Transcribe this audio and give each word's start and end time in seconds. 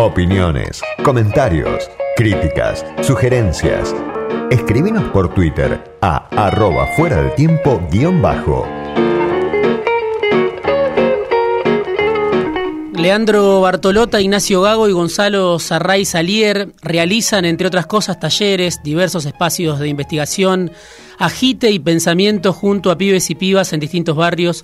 Opiniones, 0.00 0.80
comentarios, 1.02 1.90
críticas, 2.14 2.86
sugerencias. 3.02 3.92
Escribinos 4.48 5.02
por 5.10 5.34
Twitter 5.34 5.92
a 6.00 6.28
arroba 6.46 6.86
fuera 6.94 7.20
del 7.20 7.34
tiempo 7.34 7.82
guion 7.90 8.22
bajo. 8.22 8.64
Leandro 12.94 13.60
Bartolota, 13.60 14.20
Ignacio 14.20 14.62
Gago 14.62 14.88
y 14.88 14.92
Gonzalo 14.92 15.58
Sarray 15.58 16.04
Salier 16.04 16.68
realizan, 16.80 17.44
entre 17.44 17.66
otras 17.66 17.86
cosas, 17.86 18.20
talleres, 18.20 18.80
diversos 18.84 19.26
espacios 19.26 19.80
de 19.80 19.88
investigación, 19.88 20.70
agite 21.18 21.72
y 21.72 21.80
pensamiento 21.80 22.52
junto 22.52 22.92
a 22.92 22.98
pibes 22.98 23.30
y 23.30 23.34
pibas 23.34 23.72
en 23.72 23.80
distintos 23.80 24.14
barrios 24.14 24.62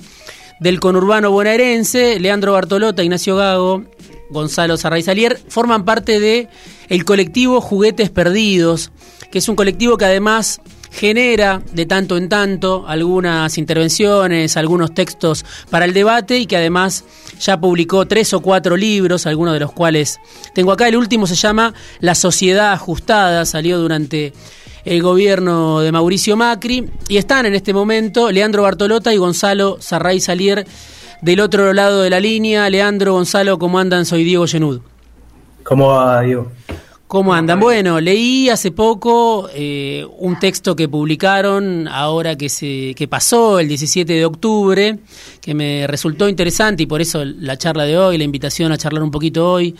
del 0.61 0.79
conurbano 0.79 1.33
bonaerense. 1.33 2.21
Leandro 2.21 2.53
Bartolota, 2.53 3.03
Ignacio 3.03 3.35
Gago, 3.35 3.83
Gonzalo 4.31 4.77
Sarray 4.77 5.03
Salier 5.03 5.41
forman 5.49 5.85
parte 5.85 6.21
de 6.21 6.49
el 6.89 7.05
colectivo 7.05 7.61
Juguetes 7.61 8.11
Perdidos, 8.11 8.91
que 9.31 9.39
es 9.39 9.49
un 9.49 9.57
colectivo 9.57 9.97
que 9.97 10.05
además 10.05 10.61
genera 10.91 11.61
de 11.73 11.87
tanto 11.87 12.17
en 12.17 12.29
tanto 12.29 12.85
algunas 12.87 13.59
intervenciones, 13.59 14.57
algunos 14.57 14.95
textos 14.95 15.45
para 15.69 15.85
el 15.85 15.93
debate 15.93 16.39
y 16.39 16.47
que 16.47 16.57
además 16.57 17.05
ya 17.41 17.59
publicó 17.59 18.07
tres 18.07 18.33
o 18.33 18.41
cuatro 18.41 18.77
libros, 18.77 19.27
algunos 19.27 19.55
de 19.55 19.61
los 19.61 19.73
cuales 19.73 20.21
tengo 20.55 20.71
acá. 20.73 20.87
El 20.87 20.97
último 20.97 21.27
se 21.27 21.35
llama 21.35 21.75
La 21.99 22.15
Sociedad 22.15 22.73
Ajustada, 22.73 23.45
salió 23.45 23.79
durante 23.79 24.33
el 24.85 25.03
gobierno 25.03 25.81
de 25.81 25.91
Mauricio 25.91 26.37
Macri 26.37 26.89
y 27.09 27.17
están 27.17 27.47
en 27.47 27.55
este 27.55 27.73
momento 27.73 28.31
Leandro 28.31 28.63
Bartolota 28.63 29.13
y 29.13 29.17
Gonzalo 29.17 29.79
Sarray 29.81 30.21
Salier 30.21 30.67
del 31.25 31.41
otro 31.41 31.73
lado 31.73 32.03
de 32.03 32.11
la 32.11 32.21
línea. 32.21 32.69
Leandro, 32.69 33.15
Gonzalo, 33.15 33.59
¿cómo 33.59 33.79
andan? 33.79 34.05
Soy 34.05 34.25
Diego 34.25 34.47
Genud. 34.47 34.81
¿Cómo 35.63 35.89
va, 35.89 36.21
Diego? 36.21 36.53
¿Cómo 37.07 37.33
andan? 37.33 37.61
Bueno, 37.61 37.99
leí 37.99 38.51
hace 38.51 38.73
poco 38.73 39.49
eh, 39.55 40.07
un 40.19 40.39
texto 40.39 40.77
que 40.77 40.87
publicaron 40.87 41.89
ahora 41.89 42.37
que 42.37 42.51
se 42.51 42.95
que 42.95 43.09
pasó 43.09 43.59
el 43.59 43.69
17 43.69 44.13
de 44.13 44.25
octubre, 44.27 44.99
que 45.41 45.55
me 45.55 45.87
resultó 45.87 46.29
interesante 46.29 46.83
y 46.83 46.87
por 46.87 47.01
eso 47.01 47.25
la 47.25 47.57
charla 47.57 47.85
de 47.85 47.97
hoy, 47.97 48.19
la 48.19 48.25
invitación 48.25 48.71
a 48.73 48.77
charlar 48.77 49.03
un 49.03 49.11
poquito 49.11 49.51
hoy. 49.51 49.75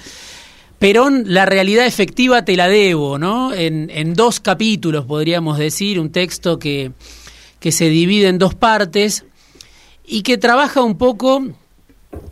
Perón, 0.79 1.25
la 1.27 1.45
realidad 1.45 1.87
efectiva 1.87 2.45
te 2.47 2.57
la 2.57 2.69
debo, 2.69 3.19
¿no? 3.19 3.53
En, 3.53 3.91
en 3.93 4.15
dos 4.15 4.41
capítulos, 4.41 5.05
podríamos 5.05 5.59
decir, 5.59 6.01
un 6.01 6.11
texto 6.11 6.59
que, 6.59 6.93
que 7.61 7.71
se 7.71 7.91
divide 7.91 8.29
en 8.29 8.39
dos 8.39 8.55
partes 8.55 9.27
y 10.07 10.23
que 10.23 10.39
trabaja 10.39 10.83
un 10.83 10.99
poco 10.99 11.43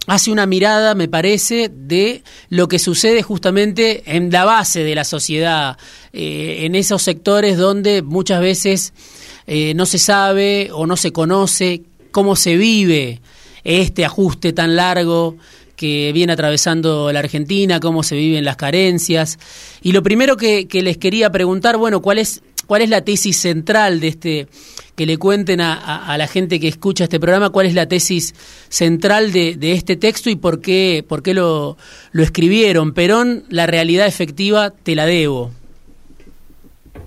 hace 0.06 0.30
una 0.30 0.46
mirada, 0.46 0.94
me 0.94 1.08
parece, 1.08 1.70
de 1.72 2.22
lo 2.48 2.68
que 2.68 2.78
sucede 2.78 3.22
justamente 3.22 4.02
en 4.06 4.30
la 4.30 4.44
base 4.44 4.84
de 4.84 4.94
la 4.94 5.04
sociedad, 5.04 5.76
eh, 6.12 6.58
en 6.60 6.74
esos 6.74 7.02
sectores 7.02 7.56
donde 7.56 8.02
muchas 8.02 8.40
veces 8.40 8.92
eh, 9.46 9.74
no 9.74 9.86
se 9.86 9.98
sabe 9.98 10.70
o 10.72 10.86
no 10.86 10.96
se 10.96 11.12
conoce 11.12 11.82
cómo 12.10 12.36
se 12.36 12.56
vive 12.56 13.20
este 13.64 14.04
ajuste 14.04 14.52
tan 14.52 14.76
largo 14.76 15.36
que 15.76 16.12
viene 16.12 16.32
atravesando 16.32 17.10
la 17.12 17.20
Argentina, 17.20 17.80
cómo 17.80 18.02
se 18.02 18.14
viven 18.14 18.44
las 18.44 18.56
carencias. 18.56 19.38
Y 19.82 19.92
lo 19.92 20.02
primero 20.02 20.36
que, 20.36 20.68
que 20.68 20.82
les 20.82 20.98
quería 20.98 21.30
preguntar, 21.30 21.76
bueno, 21.76 22.02
¿cuál 22.02 22.18
es, 22.18 22.42
cuál 22.66 22.82
es 22.82 22.90
la 22.90 23.04
tesis 23.04 23.36
central 23.36 23.98
de 24.00 24.08
este 24.08 24.48
que 24.94 25.06
le 25.06 25.16
cuenten 25.16 25.60
a, 25.60 26.14
la 26.18 26.26
gente 26.26 26.60
que 26.60 26.68
escucha 26.68 27.04
este 27.04 27.18
programa 27.18 27.50
cuál 27.50 27.66
es 27.66 27.74
la 27.74 27.86
tesis 27.86 28.34
central 28.68 29.32
de, 29.32 29.56
este 29.72 29.96
texto 29.96 30.28
y 30.28 30.36
por 30.36 30.60
qué, 30.60 31.04
por 31.06 31.22
qué 31.22 31.34
lo, 31.34 31.76
lo, 32.12 32.22
escribieron. 32.22 32.92
Perón, 32.92 33.44
la 33.48 33.66
realidad 33.66 34.06
efectiva, 34.06 34.70
te 34.70 34.94
la 34.94 35.06
debo. 35.06 35.50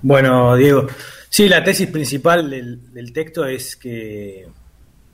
Bueno, 0.02 0.56
Diego, 0.56 0.88
sí, 1.28 1.48
la 1.48 1.62
tesis 1.62 1.88
principal 1.88 2.50
del, 2.50 3.12
texto 3.12 3.46
es 3.46 3.76
que 3.76 4.46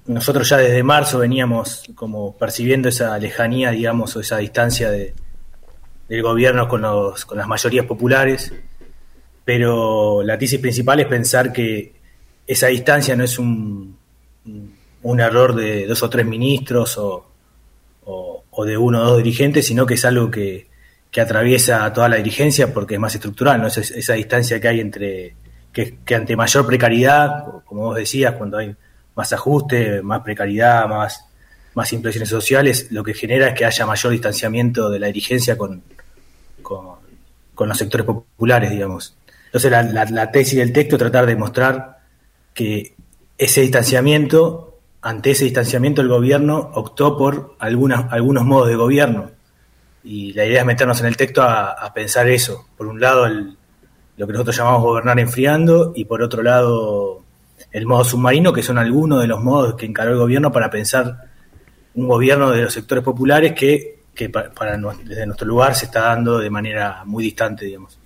nosotros 0.07 0.49
ya 0.49 0.57
desde 0.57 0.83
marzo 0.83 1.19
veníamos 1.19 1.85
como 1.95 2.37
percibiendo 2.37 2.89
esa 2.89 3.19
lejanía, 3.19 3.71
digamos, 3.71 4.17
o 4.17 4.21
esa 4.21 4.39
distancia 4.39 4.91
de, 4.91 5.15
del 6.09 6.23
gobierno 6.23 6.69
con, 6.69 6.83
los, 6.83 7.25
con 7.27 7.39
las 7.39 7.47
mayorías 7.47 7.87
populares, 7.87 8.53
pero 9.45 10.23
la 10.23 10.39
tesis 10.39 10.59
principal 10.59 11.01
es 11.01 11.07
pensar 11.07 11.53
que 11.53 12.02
esa 12.53 12.69
distancia 12.69 13.17
no 13.17 13.25
es 13.25 13.39
un, 13.39 13.97
un 15.03 15.21
error 15.21 15.55
de 15.55 15.87
dos 15.87 16.03
o 16.03 16.11
tres 16.11 16.27
ministros 16.27 16.97
o, 16.99 17.27
o, 18.05 18.65
de 18.65 18.77
uno 18.77 19.01
o 19.01 19.05
dos 19.05 19.19
dirigentes, 19.19 19.67
sino 19.67 19.87
que 19.87 19.95
es 19.95 20.05
algo 20.05 20.31
que, 20.31 20.69
que 21.11 21.21
atraviesa 21.21 21.93
toda 21.93 22.09
la 22.09 22.17
dirigencia 22.17 22.73
porque 22.73 22.95
es 22.95 23.01
más 23.01 23.15
estructural, 23.15 23.61
¿no? 23.61 23.67
Es 23.67 23.79
esa 23.79 24.15
distancia 24.15 24.61
que 24.61 24.69
hay 24.69 24.81
entre, 24.81 25.35
que, 25.73 25.99
que, 26.05 26.15
ante 26.15 26.37
mayor 26.37 26.67
precariedad, 26.67 27.45
como 27.65 27.83
vos 27.83 27.97
decías, 27.97 28.35
cuando 28.35 28.59
hay 28.59 28.75
más 29.15 29.33
ajuste, 29.33 30.03
más 30.03 30.21
precariedad, 30.21 30.87
más, 30.87 31.25
más 31.75 31.93
impresiones 31.93 32.29
sociales, 32.29 32.89
lo 32.91 33.03
que 33.03 33.15
genera 33.15 33.49
es 33.49 33.55
que 33.55 33.65
haya 33.65 33.87
mayor 33.87 34.13
distanciamiento 34.13 34.91
de 34.91 34.99
la 34.99 35.07
dirigencia 35.07 35.57
con, 35.57 35.83
con, 36.63 37.01
los 37.69 37.79
sectores 37.79 38.05
populares, 38.05 38.71
digamos. 38.71 39.17
Entonces 39.47 39.71
la, 39.71 39.83
la, 39.83 40.05
la 40.07 40.31
tesis 40.33 40.59
del 40.59 40.73
texto 40.73 40.97
es 40.97 41.01
tratar 41.01 41.27
de 41.27 41.37
mostrar 41.37 42.02
que 42.55 42.95
ese 43.39 43.63
distanciamiento, 43.63 44.79
ante 45.01 45.33
ese 45.33 45.45
distanciamiento 45.45 46.01
el 46.01 46.09
gobierno 46.09 46.71
optó 46.75 47.17
por 47.17 47.57
algunas, 47.59 48.13
algunos 48.13 48.45
modos 48.45 48.69
de 48.69 48.77
gobierno. 48.77 49.31
Y 50.05 50.33
la 50.33 50.45
idea 50.45 50.61
es 50.61 50.67
meternos 50.67 51.01
en 51.01 51.07
el 51.07 51.17
texto 51.17 51.43
a, 51.43 51.93
pensar 51.95 52.29
eso. 52.29 52.67
Por 52.77 52.87
un 52.87 53.01
lado, 53.01 53.29
lo 53.29 54.27
que 54.27 54.33
nosotros 54.33 54.57
llamamos 54.57 54.83
gobernar 54.83 55.19
enfriando 55.21 55.93
y 55.95 56.05
por 56.05 56.23
otro 56.23 56.43
lado, 56.43 57.23
el 57.71 57.87
modo 57.87 58.05
submarino, 58.05 58.53
que 58.53 58.63
son 58.63 58.79
algunos 58.79 59.21
de 59.21 59.29
los 59.29 59.43
modos 59.43 59.75
que 59.75 59.87
encaró 59.87 60.13
el 60.13 60.19
gobierno 60.19 60.51
para 60.51 60.71
pensar 60.71 61.29
un 61.95 62.09
gobierno 62.09 62.51
de 62.51 62.63
los 62.63 62.73
sectores 62.73 63.05
populares 63.05 63.53
que, 63.53 64.01
que 64.15 64.29
para, 64.29 64.79
desde 65.05 65.27
nuestro 65.27 65.47
lugar 65.47 65.75
se 65.75 65.87
está 65.87 66.01
dando 66.01 66.39
de 66.39 66.51
manera 66.51 67.03
muy 67.05 67.25
distante, 67.25 67.67
digamos. 67.67 67.99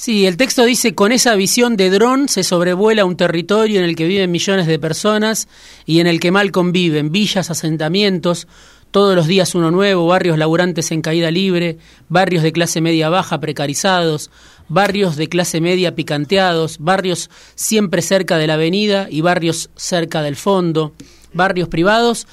Sí, 0.00 0.26
el 0.26 0.36
texto 0.36 0.64
dice, 0.64 0.94
con 0.94 1.10
esa 1.10 1.34
visión 1.34 1.76
de 1.76 1.90
dron 1.90 2.28
se 2.28 2.44
sobrevuela 2.44 3.04
un 3.04 3.16
territorio 3.16 3.80
en 3.80 3.84
el 3.84 3.96
que 3.96 4.06
viven 4.06 4.30
millones 4.30 4.68
de 4.68 4.78
personas 4.78 5.48
y 5.86 5.98
en 5.98 6.06
el 6.06 6.20
que 6.20 6.30
mal 6.30 6.52
conviven 6.52 7.10
villas, 7.10 7.50
asentamientos, 7.50 8.46
todos 8.92 9.16
los 9.16 9.26
días 9.26 9.56
uno 9.56 9.72
nuevo, 9.72 10.06
barrios 10.06 10.38
laburantes 10.38 10.92
en 10.92 11.02
caída 11.02 11.32
libre, 11.32 11.78
barrios 12.08 12.44
de 12.44 12.52
clase 12.52 12.80
media 12.80 13.08
baja 13.08 13.40
precarizados, 13.40 14.30
barrios 14.68 15.16
de 15.16 15.28
clase 15.28 15.60
media 15.60 15.96
picanteados, 15.96 16.78
barrios 16.78 17.28
siempre 17.56 18.00
cerca 18.00 18.38
de 18.38 18.46
la 18.46 18.54
avenida 18.54 19.08
y 19.10 19.20
barrios 19.20 19.68
cerca 19.74 20.22
del 20.22 20.36
fondo, 20.36 20.94
barrios 21.34 21.68
privados 21.68 22.28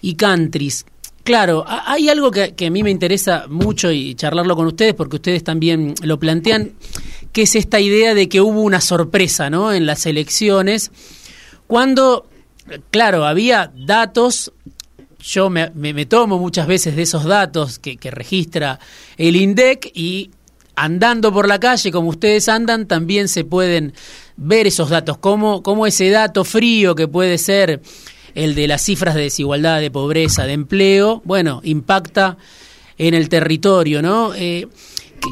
y 0.00 0.14
countries. 0.14 0.86
Claro, 1.24 1.64
hay 1.66 2.08
algo 2.08 2.30
que, 2.30 2.54
a 2.66 2.70
mí 2.70 2.82
me 2.82 2.90
interesa 2.90 3.44
mucho 3.48 3.92
y 3.92 4.14
charlarlo 4.14 4.56
con 4.56 4.66
ustedes 4.66 4.94
porque 4.94 5.16
ustedes 5.16 5.44
también 5.44 5.94
lo 6.02 6.18
plantean, 6.18 6.72
que 7.32 7.42
es 7.42 7.54
esta 7.56 7.78
idea 7.78 8.14
de 8.14 8.28
que 8.28 8.40
hubo 8.40 8.62
una 8.62 8.80
sorpresa 8.80 9.50
¿no? 9.50 9.72
en 9.72 9.84
las 9.84 10.06
elecciones, 10.06 10.90
cuando, 11.66 12.26
claro, 12.90 13.26
había 13.26 13.70
datos, 13.76 14.52
yo 15.20 15.50
me, 15.50 16.06
tomo 16.06 16.38
muchas 16.38 16.66
veces 16.66 16.96
de 16.96 17.02
esos 17.02 17.24
datos 17.24 17.78
que, 17.78 17.98
registra 18.10 18.80
el 19.18 19.36
INDEC 19.36 19.92
y 19.94 20.30
andando 20.74 21.32
por 21.32 21.46
la 21.46 21.60
calle 21.60 21.92
como 21.92 22.08
ustedes 22.08 22.48
andan, 22.48 22.88
también 22.88 23.28
se 23.28 23.44
pueden 23.44 23.92
ver 24.36 24.66
esos 24.66 24.88
datos, 24.88 25.18
como, 25.18 25.62
como 25.62 25.86
ese 25.86 26.08
dato 26.08 26.44
frío 26.44 26.94
que 26.94 27.06
puede 27.06 27.36
ser 27.36 27.82
el 28.34 28.54
de 28.54 28.68
las 28.68 28.82
cifras 28.82 29.14
de 29.14 29.22
desigualdad, 29.22 29.80
de 29.80 29.90
pobreza, 29.90 30.44
de 30.44 30.52
empleo, 30.52 31.22
bueno, 31.24 31.60
impacta 31.64 32.36
en 32.98 33.14
el 33.14 33.28
territorio, 33.28 34.02
¿no? 34.02 34.34
Eh, 34.34 34.68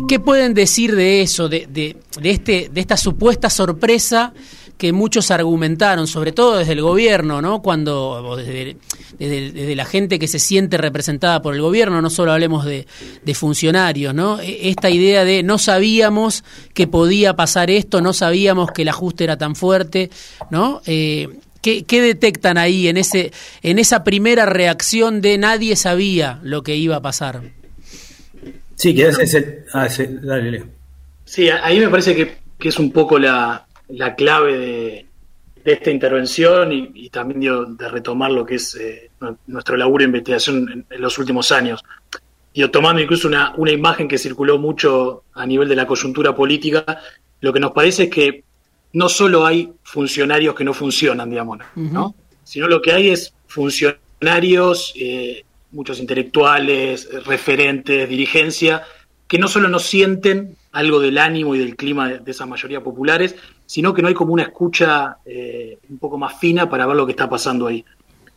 ¿qué, 0.09 0.19
pueden 0.19 0.55
decir 0.55 0.95
de 0.95 1.23
eso, 1.23 1.49
de, 1.49 1.67
de, 1.69 1.97
este, 2.23 2.71
de 2.73 2.81
esta 2.81 2.97
supuesta 2.97 3.51
sorpresa 3.51 4.33
que 4.79 4.93
muchos 4.93 5.31
argumentaron, 5.33 6.07
sobre 6.07 6.31
todo 6.31 6.57
desde 6.57 6.73
el 6.73 6.83
gobierno, 6.83 7.43
¿no? 7.43 7.61
Cuando, 7.61 8.37
desde, 8.37 8.77
desde, 9.19 9.75
la 9.75 9.85
gente 9.85 10.21
que 10.21 10.29
se 10.29 10.39
siente 10.39 10.79
representada 10.79 11.43
por 11.43 11.55
el 11.55 11.61
gobierno, 11.61 12.01
no 12.01 12.11
solo 12.11 12.33
hablemos 12.33 12.65
de, 12.65 12.87
de, 13.25 13.35
funcionarios, 13.35 14.15
¿no? 14.15 14.41
E, 14.41 14.71
esta 14.71 14.89
idea 14.89 15.25
de 15.25 15.43
no 15.43 15.59
sabíamos 15.59 16.45
que 16.75 16.87
podía 16.87 17.35
pasar 17.35 17.71
esto, 17.71 18.01
no 18.01 18.13
sabíamos 18.13 18.71
que 18.71 18.83
el 18.83 18.89
ajuste 18.89 19.25
era 19.25 19.37
tan 19.37 19.57
fuerte, 19.57 20.11
¿no? 20.51 20.81
Eh, 20.87 21.29
¿Qué, 21.63 21.85
detectan 21.89 22.57
ahí 22.57 22.89
en, 22.89 22.97
ese, 22.97 23.33
en 23.63 23.79
esa 23.79 24.05
primera 24.05 24.47
reacción 24.47 25.21
de 25.21 25.39
nadie 25.39 25.77
sabía 25.77 26.39
lo 26.43 26.63
que 26.63 26.77
iba 26.77 26.97
a 26.97 27.03
pasar? 27.03 27.43
Sí, 28.77 28.95
que 28.95 29.09
es 29.09 29.35
el... 29.35 29.65
Ah, 29.73 29.89
sí, 29.89 30.05
dale, 30.09 30.65
Sí, 31.25 31.51
ahí 31.51 31.79
me 31.81 31.89
parece 31.89 32.15
que, 32.15 32.69
es 32.69 32.79
un 32.79 32.91
poco 32.91 33.19
la, 33.19 33.67
clave 34.17 34.59
de, 34.59 35.07
esta 35.65 35.91
intervención 35.91 36.73
y, 36.73 37.11
también 37.11 37.77
de 37.77 37.89
retomar 37.89 38.31
lo 38.31 38.47
que 38.47 38.55
es 38.55 38.75
eh, 38.77 39.11
nuestro 39.47 39.77
laburo 39.77 40.03
de 40.03 40.07
investigación 40.07 40.87
en, 40.89 41.01
los 41.03 41.19
últimos 41.19 41.53
años. 41.53 41.85
y 42.55 42.67
tomando 42.69 43.03
incluso 43.03 43.29
una, 43.29 43.53
una 43.57 43.73
imagen 43.73 44.09
que 44.09 44.17
circuló 44.17 44.59
mucho 44.59 45.25
a 45.35 45.45
nivel 45.45 45.69
de 45.69 45.77
la 45.77 45.87
coyuntura 45.87 46.35
política, 46.35 47.03
lo 47.41 47.53
que 47.53 47.61
nos 47.61 47.73
parece 47.73 48.05
es 48.05 48.11
que 48.11 48.45
no 48.93 49.09
solo 49.09 49.45
hay 49.45 49.73
funcionarios 49.89 50.55
que 50.55 50.65
no 50.65 50.75
funcionan, 50.75 51.31
digamos, 51.31 51.61
¿no? 51.75 52.15
sino 52.45 52.69
lo 52.69 52.83
que 52.83 52.93
hay 52.93 53.09
es 53.09 53.33
funcionarios, 53.47 54.93
eh, 54.97 55.45
muchos 55.73 55.99
intelectuales, 55.99 57.09
referentes, 57.25 58.07
dirigencia, 58.07 58.83
que 59.27 59.39
no 59.39 59.49
solo 59.49 59.69
no 59.69 59.79
sienten 59.79 60.57
algo 60.73 61.01
del 61.01 61.17
ánimo 61.17 61.55
y 61.55 61.59
del 61.59 61.75
clima 61.75 62.09
de, 62.11 62.31
esas 62.31 62.47
mayorías 62.47 62.83
populares, 62.83 63.35
sino 63.65 63.95
que 63.95 64.03
no 64.03 64.09
hay 64.09 64.15
como 64.15 64.35
una 64.35 64.43
escucha 64.43 65.17
eh, 65.25 65.79
un 65.89 65.99
poco 65.99 66.19
más 66.19 66.39
fina 66.39 66.69
para 66.69 66.87
ver 66.87 66.97
lo 66.97 67.07
que 67.07 67.13
está 67.13 67.29
pasando 67.29 67.67
ahí. 67.67 67.83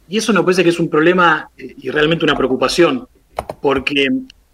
Y 0.08 0.18
eso 0.18 0.32
nos 0.32 0.46
parece 0.46 0.64
que 0.64 0.70
es 0.70 0.80
un 0.80 0.90
problema 0.90 1.50
eh, 1.58 1.76
y 1.82 1.90
realmente 1.90 2.24
una 2.24 2.38
preocupación, 2.38 3.10
porque 3.62 4.08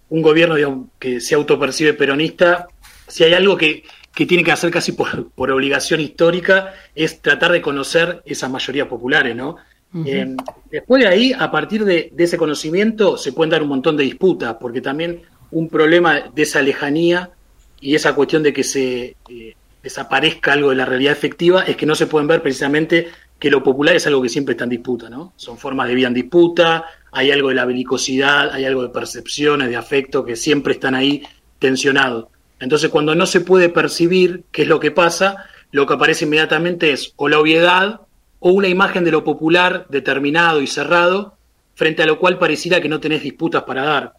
un 0.10 0.22
gobierno 0.24 0.90
que 0.98 1.22
se 1.22 1.36
autopercibe 1.36 1.94
peronista, 1.94 2.68
si 3.08 3.24
hay 3.24 3.34
algo 3.34 3.56
que, 3.56 3.84
tiene 4.26 4.44
que 4.44 4.52
hacer 4.52 4.72
casi 4.72 4.92
por, 5.36 5.52
obligación 5.52 6.00
histórica, 6.00 6.74
es 6.96 7.22
tratar 7.22 7.52
de 7.52 7.62
conocer 7.62 8.22
esas 8.26 8.50
mayorías 8.50 8.88
populares, 8.88 9.36
¿no? 9.36 9.58
Eh, 10.06 10.36
después 10.70 11.02
de 11.02 11.08
ahí, 11.08 11.34
a 11.38 11.50
partir 11.50 11.86
de, 11.86 12.12
ese 12.18 12.38
conocimiento, 12.38 13.18
se 13.18 13.32
pueden 13.32 13.52
dar 13.52 13.64
un 13.64 13.70
montón 13.70 13.96
de 13.96 14.04
disputas, 14.04 14.58
porque 14.60 14.82
también 14.82 15.22
un 15.50 15.70
problema 15.70 16.30
de 16.34 16.42
esa 16.42 16.62
lejanía 16.62 17.32
y 17.80 17.96
esa 17.96 18.14
cuestión 18.14 18.44
de 18.44 18.52
que 18.52 18.64
se 18.64 19.16
eh, 19.30 19.56
desaparezca 19.82 20.54
algo 20.54 20.72
de 20.72 20.76
la 20.76 20.86
realidad 20.86 21.14
efectiva 21.14 21.62
es 21.62 21.78
que 21.78 21.86
no 21.86 21.96
se 21.96 22.08
pueden 22.08 22.28
ver 22.28 22.42
precisamente 22.42 23.08
que 23.40 23.50
lo 23.50 23.64
popular 23.64 23.96
es 23.96 24.06
algo 24.08 24.22
que 24.22 24.30
siempre 24.30 24.54
está 24.54 24.64
en 24.66 24.72
disputa, 24.72 25.10
¿no? 25.10 25.34
Son 25.36 25.58
formas 25.58 25.88
de 25.88 25.96
vida 25.96 26.08
en 26.08 26.14
disputa, 26.14 26.86
hay 27.12 27.32
algo 27.32 27.50
de 27.50 27.56
la 27.56 27.66
belicosidad, 27.66 28.52
hay 28.52 28.66
algo 28.66 28.82
de 28.84 28.90
percepciones, 28.90 29.70
de 29.70 29.76
afecto 29.76 30.26
que 30.26 30.36
siempre 30.36 30.74
están 30.74 30.96
ahí 30.96 31.24
tensionados. 31.60 32.28
Entonces, 32.60 32.90
cuando 32.90 33.16
no 33.16 33.26
se 33.26 33.42
puede 33.42 33.70
percibir 33.70 34.44
qué 34.52 34.64
es 34.64 34.68
lo 34.68 34.80
que 34.80 34.92
pasa, 34.92 35.46
lo 35.72 35.86
que 35.86 35.94
aparece 35.94 36.26
inmediatamente 36.26 36.92
es 36.92 37.14
o 37.16 37.30
la 37.30 37.40
obviedad 37.40 38.02
o 38.40 38.52
una 38.52 38.68
imagen 38.68 39.04
de 39.04 39.12
lo 39.12 39.24
popular 39.24 39.86
determinado 39.90 40.62
y 40.62 40.68
cerrado, 40.68 41.36
frente 41.76 42.04
a 42.04 42.06
lo 42.06 42.20
cual 42.20 42.40
pareciera 42.40 42.82
que 42.82 42.90
no 42.90 43.00
tenés 43.00 43.24
disputas 43.24 43.64
para 43.64 43.84
dar. 43.84 44.14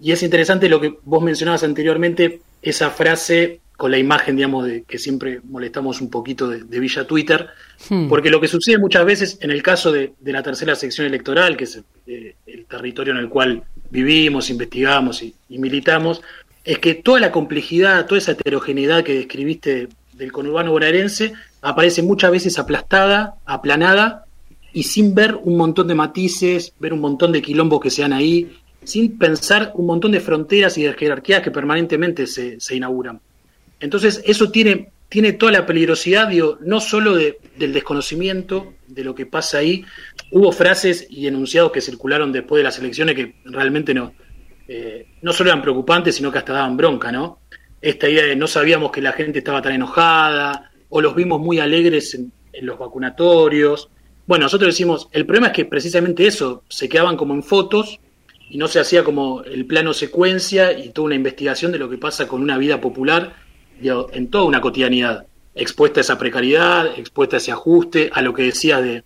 Y 0.00 0.12
es 0.12 0.22
interesante 0.22 0.68
lo 0.68 0.80
que 0.80 0.94
vos 1.04 1.22
mencionabas 1.22 1.62
anteriormente, 1.62 2.40
esa 2.62 2.90
frase 2.90 3.60
con 3.76 3.90
la 3.90 3.98
imagen, 3.98 4.36
digamos, 4.36 4.66
de 4.66 4.84
que 4.84 4.98
siempre 4.98 5.40
molestamos 5.42 6.00
un 6.00 6.08
poquito 6.08 6.48
de, 6.48 6.80
Villa 6.80 7.06
Twitter, 7.06 7.48
hmm. 7.88 8.08
porque 8.08 8.30
lo 8.30 8.40
que 8.40 8.48
sucede 8.48 8.78
muchas 8.78 9.04
veces 9.04 9.38
en 9.40 9.50
el 9.50 9.62
caso 9.62 9.90
de, 9.90 10.12
la 10.24 10.42
tercera 10.42 10.74
sección 10.76 11.06
electoral, 11.06 11.56
que 11.56 11.64
es 11.64 11.82
eh, 12.06 12.36
el 12.46 12.66
territorio 12.66 13.12
en 13.12 13.18
el 13.18 13.28
cual 13.28 13.64
vivimos, 13.90 14.50
investigamos 14.50 15.22
y, 15.22 15.34
militamos, 15.48 16.22
es 16.64 16.78
que 16.78 16.94
toda 16.94 17.20
la 17.20 17.30
complejidad, 17.30 18.06
toda 18.06 18.18
esa 18.18 18.32
heterogeneidad 18.32 19.04
que 19.04 19.14
describiste 19.14 19.88
del 20.14 20.32
conurbano 20.32 20.72
bonaerense 20.72 21.34
aparece 21.60 22.02
muchas 22.02 22.30
veces 22.30 22.58
aplastada, 22.58 23.34
aplanada 23.44 24.24
y 24.72 24.84
sin 24.84 25.14
ver 25.14 25.34
un 25.34 25.56
montón 25.56 25.88
de 25.88 25.94
matices, 25.94 26.72
ver 26.80 26.92
un 26.92 27.00
montón 27.00 27.32
de 27.32 27.42
quilombos 27.42 27.80
que 27.80 27.90
se 27.90 28.02
dan 28.02 28.12
ahí, 28.12 28.50
sin 28.82 29.18
pensar 29.18 29.72
un 29.74 29.86
montón 29.86 30.12
de 30.12 30.20
fronteras 30.20 30.76
y 30.78 30.84
de 30.84 30.94
jerarquías 30.94 31.42
que 31.42 31.50
permanentemente 31.50 32.26
se, 32.26 32.58
inauguran. 32.74 33.20
Entonces, 33.80 34.22
eso 34.26 34.50
tiene, 34.50 34.90
tiene 35.08 35.32
toda 35.32 35.52
la 35.52 35.66
peligrosidad, 35.66 36.28
digo, 36.28 36.58
no 36.60 36.80
solo 36.80 37.14
del 37.14 37.72
desconocimiento 37.72 38.74
de 38.88 39.04
lo 39.04 39.14
que 39.14 39.26
pasa 39.26 39.58
ahí. 39.58 39.84
Hubo 40.30 40.50
frases 40.52 41.06
y 41.08 41.26
enunciados 41.26 41.72
que 41.72 41.80
circularon 41.80 42.32
después 42.32 42.60
de 42.60 42.64
las 42.64 42.78
elecciones 42.78 43.14
que 43.14 43.34
realmente 43.44 43.94
no, 43.94 44.12
eh, 44.68 45.06
no 45.22 45.32
solo 45.32 45.50
eran 45.50 45.62
preocupantes, 45.62 46.16
sino 46.16 46.30
que 46.30 46.38
hasta 46.38 46.52
daban 46.52 46.76
bronca, 46.76 47.12
¿no? 47.12 47.40
Esta 47.80 48.08
idea 48.08 48.24
de 48.24 48.36
no 48.36 48.46
sabíamos 48.46 48.90
que 48.90 49.02
la 49.02 49.12
gente 49.12 49.38
estaba 49.38 49.60
tan 49.60 49.72
enojada, 49.72 50.70
o 50.88 51.00
los 51.00 51.14
vimos 51.14 51.40
muy 51.40 51.58
alegres 51.58 52.14
en, 52.14 52.32
en 52.52 52.66
los 52.66 52.78
vacunatorios. 52.78 53.90
Bueno, 54.26 54.44
nosotros 54.44 54.68
decimos, 54.68 55.08
el 55.12 55.26
problema 55.26 55.48
es 55.48 55.52
que 55.52 55.64
precisamente 55.64 56.26
eso, 56.26 56.64
se 56.68 56.88
quedaban 56.88 57.16
como 57.16 57.34
en 57.34 57.42
fotos 57.42 58.00
y 58.48 58.56
no 58.56 58.68
se 58.68 58.80
hacía 58.80 59.04
como 59.04 59.42
el 59.42 59.66
plano 59.66 59.92
secuencia 59.92 60.72
y 60.78 60.90
toda 60.90 61.06
una 61.06 61.14
investigación 61.14 61.72
de 61.72 61.78
lo 61.78 61.90
que 61.90 61.98
pasa 61.98 62.26
con 62.26 62.42
una 62.42 62.56
vida 62.56 62.80
popular 62.80 63.34
en 63.80 64.28
toda 64.28 64.44
una 64.44 64.60
cotidianidad, 64.60 65.26
expuesta 65.54 66.00
a 66.00 66.02
esa 66.02 66.18
precariedad, 66.18 66.86
expuesta 66.96 67.36
a 67.36 67.38
ese 67.38 67.52
ajuste, 67.52 68.10
a 68.12 68.22
lo 68.22 68.32
que 68.32 68.44
decía 68.44 68.80
de, 68.80 69.04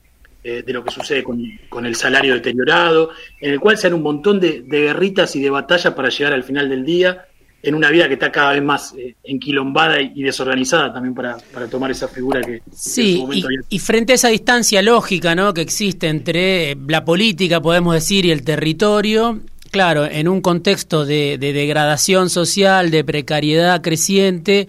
eh, 0.48 0.62
de 0.62 0.72
lo 0.72 0.82
que 0.82 0.90
sucede 0.90 1.22
con, 1.22 1.84
el 1.84 1.94
salario 1.94 2.34
deteriorado, 2.34 3.10
en 3.40 3.52
el 3.52 3.60
cual 3.60 3.76
se 3.76 3.88
dan 3.88 3.94
un 3.94 4.02
montón 4.02 4.40
de, 4.40 4.62
guerritas 4.62 5.36
y 5.36 5.42
de 5.42 5.50
batallas 5.50 5.92
para 5.92 6.08
llegar 6.08 6.32
al 6.32 6.42
final 6.42 6.68
del 6.68 6.84
día, 6.84 7.26
en 7.62 7.74
una 7.74 7.90
vida 7.90 8.08
que 8.08 8.14
está 8.14 8.32
cada 8.32 8.52
vez 8.52 8.62
más 8.62 8.94
eh, 8.96 9.16
enquilombada 9.24 10.00
y, 10.00 10.22
desorganizada 10.22 10.92
también 10.92 11.14
para, 11.14 11.36
tomar 11.70 11.90
esa 11.90 12.08
figura 12.08 12.40
que... 12.40 12.62
Sí, 12.72 13.22
y, 13.68 13.78
frente 13.78 14.12
a 14.12 14.14
esa 14.14 14.28
distancia 14.28 14.80
lógica 14.80 15.34
¿no? 15.34 15.52
que 15.52 15.60
existe 15.60 16.08
entre 16.08 16.76
la 16.86 17.04
política, 17.04 17.60
podemos 17.60 17.94
decir, 17.94 18.24
y 18.24 18.30
el 18.30 18.42
territorio, 18.42 19.40
Claro, 19.70 20.06
en 20.06 20.28
un 20.28 20.40
contexto 20.40 21.04
de, 21.04 21.36
degradación 21.38 22.30
social, 22.30 22.90
de 22.90 23.04
precariedad 23.04 23.82
creciente, 23.82 24.66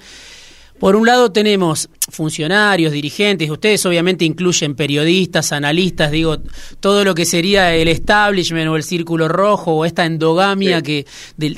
por 0.78 0.96
un 0.96 1.06
lado 1.06 1.32
tenemos 1.32 1.90
funcionarios, 2.10 2.92
dirigentes, 2.92 3.50
ustedes 3.50 3.86
obviamente 3.86 4.26
incluyen 4.26 4.76
periodistas, 4.76 5.52
analistas, 5.52 6.12
digo, 6.12 6.38
todo 6.80 7.04
lo 7.04 7.16
que 7.16 7.26
sería 7.26 7.74
el 7.76 7.88
establishment 7.88 8.68
o 8.70 8.76
el 8.76 8.84
círculo 8.84 9.28
rojo 9.28 9.74
o 9.74 9.86
esta 9.86 10.06
endogamia 10.06 10.82
que, 10.82 11.06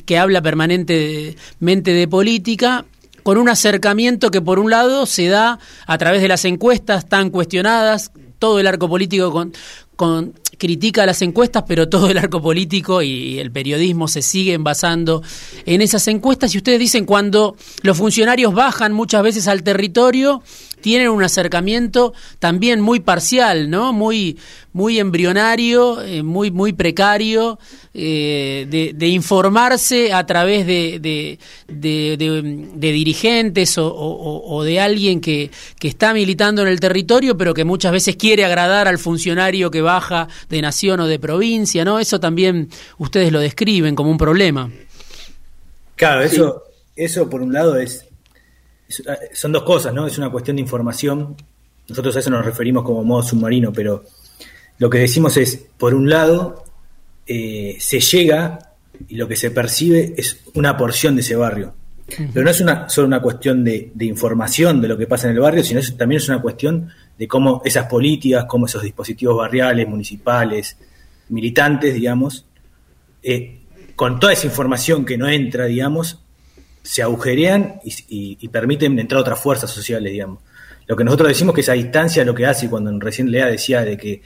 que 0.05 0.17
habla 0.17 0.41
permanentemente 0.41 1.93
de 1.93 2.07
política, 2.07 2.85
con 3.23 3.37
un 3.37 3.49
acercamiento 3.49 4.31
que 4.31 4.41
por 4.41 4.59
un 4.59 4.71
lado 4.71 5.05
se 5.05 5.27
da 5.27 5.59
a 5.85 5.97
través 5.97 6.21
de 6.21 6.27
las 6.27 6.45
encuestas 6.45 7.07
tan 7.07 7.29
cuestionadas, 7.29 8.11
todo 8.39 8.59
el 8.59 8.67
arco 8.67 8.89
político 8.89 9.31
con, 9.31 9.53
con, 9.95 10.33
critica 10.61 11.07
las 11.07 11.23
encuestas, 11.23 11.63
pero 11.67 11.89
todo 11.89 12.11
el 12.11 12.19
arco 12.19 12.39
político 12.39 13.01
y 13.01 13.39
el 13.39 13.51
periodismo 13.51 14.07
se 14.07 14.21
siguen 14.21 14.63
basando 14.63 15.23
en 15.65 15.81
esas 15.81 16.07
encuestas. 16.07 16.53
Y 16.53 16.59
ustedes 16.59 16.77
dicen 16.77 17.05
cuando 17.05 17.55
los 17.81 17.97
funcionarios 17.97 18.53
bajan 18.53 18.93
muchas 18.93 19.23
veces 19.23 19.47
al 19.47 19.63
territorio, 19.63 20.43
tienen 20.79 21.09
un 21.09 21.23
acercamiento 21.23 22.13
también 22.37 22.79
muy 22.79 22.99
parcial, 22.99 23.71
¿no? 23.71 23.91
Muy, 23.91 24.37
muy 24.73 24.99
embrionario, 24.99 26.01
eh, 26.01 26.23
muy, 26.23 26.51
muy 26.51 26.73
precario, 26.73 27.59
eh, 27.93 28.93
de, 28.95 29.07
informarse 29.07 30.13
a 30.13 30.25
través 30.25 30.65
de, 30.65 30.99
de, 31.67 32.77
dirigentes 32.79 33.75
o, 33.77 34.63
de 34.63 34.79
alguien 34.79 35.21
que, 35.21 35.51
que 35.79 35.87
está 35.87 36.13
militando 36.13 36.61
en 36.61 36.67
el 36.67 36.79
territorio, 36.79 37.37
pero 37.37 37.53
que 37.53 37.65
muchas 37.65 37.91
veces 37.91 38.15
quiere 38.15 38.45
agradar 38.45 38.87
al 38.87 38.97
funcionario 38.97 39.71
que 39.71 39.81
baja 39.81 40.27
de 40.49 40.61
nación 40.61 41.01
o 41.01 41.07
de 41.07 41.19
provincia, 41.19 41.83
¿no? 41.83 41.99
Eso 41.99 42.19
también 42.19 42.69
ustedes 42.97 43.31
lo 43.31 43.39
describen 43.39 43.95
como 43.95 44.11
un 44.11 44.17
problema. 44.17 44.71
Claro, 45.95 46.21
eso, 46.21 46.63
eso 46.95 47.29
por 47.29 47.41
un 47.41 47.53
lado 47.53 47.77
es 47.77 48.05
Ah, 49.07 49.17
son 49.33 49.51
dos 49.51 49.63
cosas, 49.63 49.93
¿no? 49.93 50.07
Es 50.07 50.17
una 50.17 50.29
cuestión 50.29 50.57
de 50.57 50.61
información. 50.61 51.35
Nosotros 51.87 52.15
a 52.15 52.19
eso 52.19 52.29
nos 52.29 52.45
referimos 52.45 52.83
como 52.83 53.03
modo 53.03 53.23
submarino, 53.23 53.71
pero 53.71 54.03
lo 54.81 54.89
que 54.89 54.97
decimos 54.97 55.37
es, 55.37 55.63
por 55.77 55.93
un 55.93 56.09
lado, 56.09 56.65
eh, 57.27 57.77
se 57.79 57.99
llega 57.99 58.73
y 59.07 59.15
lo 59.15 59.27
que 59.27 59.35
se 59.35 59.51
percibe 59.51 60.15
es 60.17 60.39
una 60.55 60.75
porción 60.75 61.13
de 61.13 61.21
ese 61.21 61.35
barrio. 61.35 61.75
Pero 62.07 62.43
no 62.43 62.49
es 62.49 62.61
una, 62.61 62.89
solo 62.89 63.05
una 63.05 63.21
cuestión 63.21 63.63
de, 63.63 63.91
información 63.99 64.81
de 64.81 64.87
lo 64.87 64.97
que 64.97 65.05
pasa 65.05 65.27
en 65.27 65.35
el 65.35 65.39
barrio, 65.39 65.63
sino 65.63 65.81
también 65.95 66.19
es 66.19 66.29
una 66.29 66.41
cuestión 66.41 66.89
de 67.15 67.27
cómo 67.27 67.61
esas 67.63 67.85
políticas, 67.85 68.45
cómo 68.45 68.65
esos 68.65 68.81
dispositivos 68.81 69.37
barriales, 69.37 69.87
municipales, 69.87 70.75
militantes, 71.29 71.93
digamos, 71.93 72.47
eh, 73.21 73.59
con 73.95 74.19
toda 74.19 74.33
esa 74.33 74.47
información 74.47 75.05
que 75.05 75.15
no 75.15 75.29
entra, 75.29 75.65
digamos, 75.65 76.23
se 76.81 77.03
agujerean 77.03 77.81
y, 77.83 78.47
permiten 78.47 78.97
entrar 78.97 79.21
otras 79.21 79.39
fuerzas 79.39 79.69
sociales, 79.69 80.11
digamos. 80.11 80.39
Lo 80.87 80.95
que 80.95 81.03
nosotros 81.03 81.29
decimos 81.29 81.53
que 81.53 81.61
esa 81.61 81.73
distancia 81.73 82.25
lo 82.25 82.33
que 82.33 82.47
hace, 82.47 82.67
cuando 82.67 82.91
recién 82.99 83.29
Lea 83.29 83.45
decía 83.45 83.85
de 83.85 83.95
que, 83.95 84.23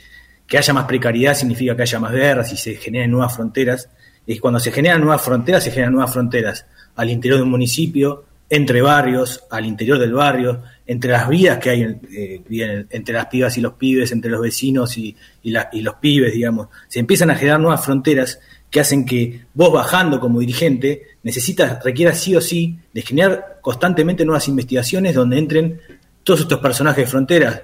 que 0.48 0.58
haya 0.58 0.74
más 0.74 0.86
precariedad 0.86 1.36
significa 1.36 1.76
que 1.76 1.82
haya 1.82 2.00
más 2.00 2.12
guerras 2.12 2.52
y 2.54 2.58
se 2.58 2.76
generen 2.76 3.12
nuevas 3.12 3.36
fronteras, 3.36 3.90
es 4.28 4.42
cuando 4.42 4.60
se 4.60 4.72
generan 4.72 5.02
nuevas 5.02 5.22
fronteras, 5.22 5.64
se 5.64 5.72
generan 5.72 5.94
nuevas 5.94 6.12
fronteras 6.12 6.66
al 6.96 7.10
interior 7.10 7.40
de 7.40 7.44
un 7.44 7.52
municipio, 7.52 8.26
entre 8.50 8.82
barrios, 8.82 9.44
al 9.50 9.66
interior 9.66 9.98
del 9.98 10.14
barrio, 10.14 10.62
entre 10.86 11.12
las 11.12 11.28
vidas 11.28 11.58
que 11.58 11.70
hay 11.72 11.82
eh, 11.82 12.86
entre 12.92 13.16
las 13.16 13.26
pibas 13.26 13.58
y 13.58 13.62
los 13.62 13.74
pibes, 13.74 14.12
entre 14.12 14.30
los 14.30 14.42
vecinos 14.42 14.98
y, 14.98 15.16
y 15.44 15.82
los 15.82 15.96
pibes, 15.96 16.34
digamos. 16.34 16.68
Se 16.88 17.00
empiezan 17.00 17.32
a 17.32 17.36
generar 17.36 17.60
nuevas 17.60 17.84
fronteras 17.84 18.40
que 18.70 18.80
hacen 18.80 19.06
que 19.06 19.46
vos 19.54 19.72
bajando 19.72 20.20
como 20.20 20.40
dirigente 20.40 21.18
necesitas, 21.24 21.84
requiera 21.84 22.14
sí 22.14 22.36
o 22.36 22.42
sí 22.42 22.78
de 22.94 23.02
generar 23.02 23.60
constantemente 23.62 24.26
nuevas 24.26 24.48
investigaciones 24.48 25.16
donde 25.16 25.40
entren 25.40 25.82
todos 26.24 26.42
estos 26.42 26.60
personajes 26.60 27.06
de 27.06 27.12
fronteras 27.12 27.62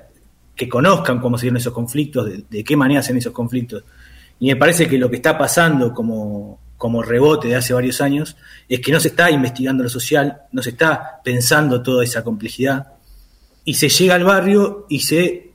que 0.56 0.70
conozcan 0.70 1.20
cómo 1.20 1.38
se 1.38 1.44
dieron 1.44 1.58
esos 1.58 1.74
conflictos, 1.74 2.30
de, 2.50 2.64
qué 2.64 2.76
manera 2.76 3.00
hacen 3.00 3.18
esos 3.18 3.34
conflictos. 3.34 3.84
Y 4.40 4.48
me 4.48 4.56
parece 4.56 4.88
que 4.88 4.98
lo 4.98 5.10
que 5.10 5.18
está 5.18 5.38
pasando 5.38 5.94
como, 5.94 6.60
como 6.78 7.04
rebote 7.04 7.50
de 7.50 7.56
hace 7.56 7.74
varios 7.74 8.02
años, 8.02 8.36
es 8.68 8.80
que 8.80 8.92
no 8.92 9.00
se 9.00 9.10
está 9.10 9.30
investigando 9.30 9.84
lo 9.84 9.90
social, 9.90 10.42
no 10.52 10.62
se 10.62 10.72
está 10.72 11.22
pensando 11.24 11.82
toda 11.82 12.04
esa 12.04 12.24
complejidad, 12.24 12.94
y 13.64 13.76
se 13.76 13.90
llega 13.90 14.16
al 14.16 14.24
barrio 14.24 14.88
y 14.90 15.00
se, 15.00 15.52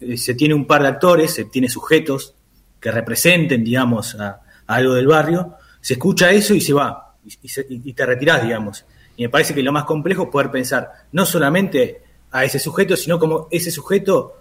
eh, 0.00 0.16
se 0.16 0.34
tiene 0.34 0.54
un 0.54 0.66
par 0.66 0.82
de 0.82 0.88
actores, 0.88 1.34
se 1.34 1.46
tiene 1.46 1.68
sujetos 1.68 2.34
que 2.80 2.90
representen, 2.90 3.64
digamos, 3.64 4.14
a, 4.14 4.40
algo 4.66 4.94
del 4.94 5.06
barrio, 5.06 5.56
se 5.80 5.94
escucha 5.94 6.30
eso 6.30 6.54
y 6.54 6.60
se 6.60 6.72
va, 6.72 7.16
y, 7.24 7.92
te 7.92 8.06
retirás, 8.06 8.42
digamos. 8.42 8.84
Y 9.16 9.22
me 9.22 9.28
parece 9.28 9.54
que 9.54 9.62
lo 9.62 9.72
más 9.72 9.84
complejo 9.84 10.24
es 10.24 10.28
poder 10.28 10.50
pensar 10.50 10.92
no 11.12 11.26
solamente 11.26 12.02
a 12.30 12.44
ese 12.44 12.58
sujeto, 12.58 12.96
sino 12.96 13.18
como 13.18 13.48
ese 13.50 13.70
sujeto 13.70 14.34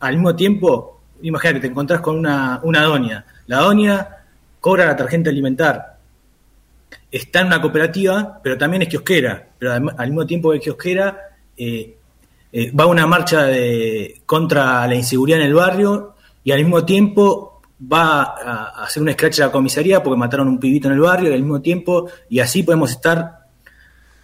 al 0.00 0.14
mismo 0.14 0.36
tiempo, 0.36 1.00
imagínate, 1.22 1.60
te 1.60 1.66
encontrás 1.68 2.00
con 2.00 2.18
una, 2.18 2.60
una 2.62 2.82
doña. 2.82 3.24
La 3.46 3.58
doña 3.58 4.08
cobra 4.60 4.86
la 4.86 4.96
tarjeta 4.96 5.30
alimentar, 5.30 5.98
está 7.10 7.40
en 7.40 7.46
una 7.48 7.60
cooperativa, 7.60 8.40
pero 8.42 8.58
también 8.58 8.82
es 8.82 8.88
kiosquera, 8.88 9.50
pero 9.58 9.72
al, 9.72 10.08
mismo 10.08 10.26
tiempo 10.26 10.52
que 10.52 10.60
kiosquera, 10.60 11.36
eh, 11.56 11.96
eh, 12.52 12.70
va 12.72 12.84
a 12.84 12.86
una 12.88 13.06
marcha 13.06 13.44
de, 13.44 14.22
contra 14.26 14.86
la 14.86 14.94
inseguridad 14.94 15.40
en 15.40 15.46
el 15.46 15.54
barrio 15.54 16.14
y 16.42 16.52
al 16.52 16.58
mismo 16.58 16.84
tiempo 16.84 17.62
va 17.80 18.22
a, 18.22 18.84
hacer 18.84 19.02
un 19.02 19.12
scratch 19.12 19.40
a 19.40 19.46
la 19.46 19.52
comisaría 19.52 20.02
porque 20.02 20.18
mataron 20.18 20.48
un 20.48 20.58
pibito 20.58 20.88
en 20.88 20.94
el 20.94 21.00
barrio 21.00 21.30
y 21.30 21.34
al 21.34 21.40
mismo 21.40 21.60
tiempo, 21.60 22.08
y 22.28 22.40
así 22.40 22.62
podemos 22.62 22.90
estar 22.90 23.44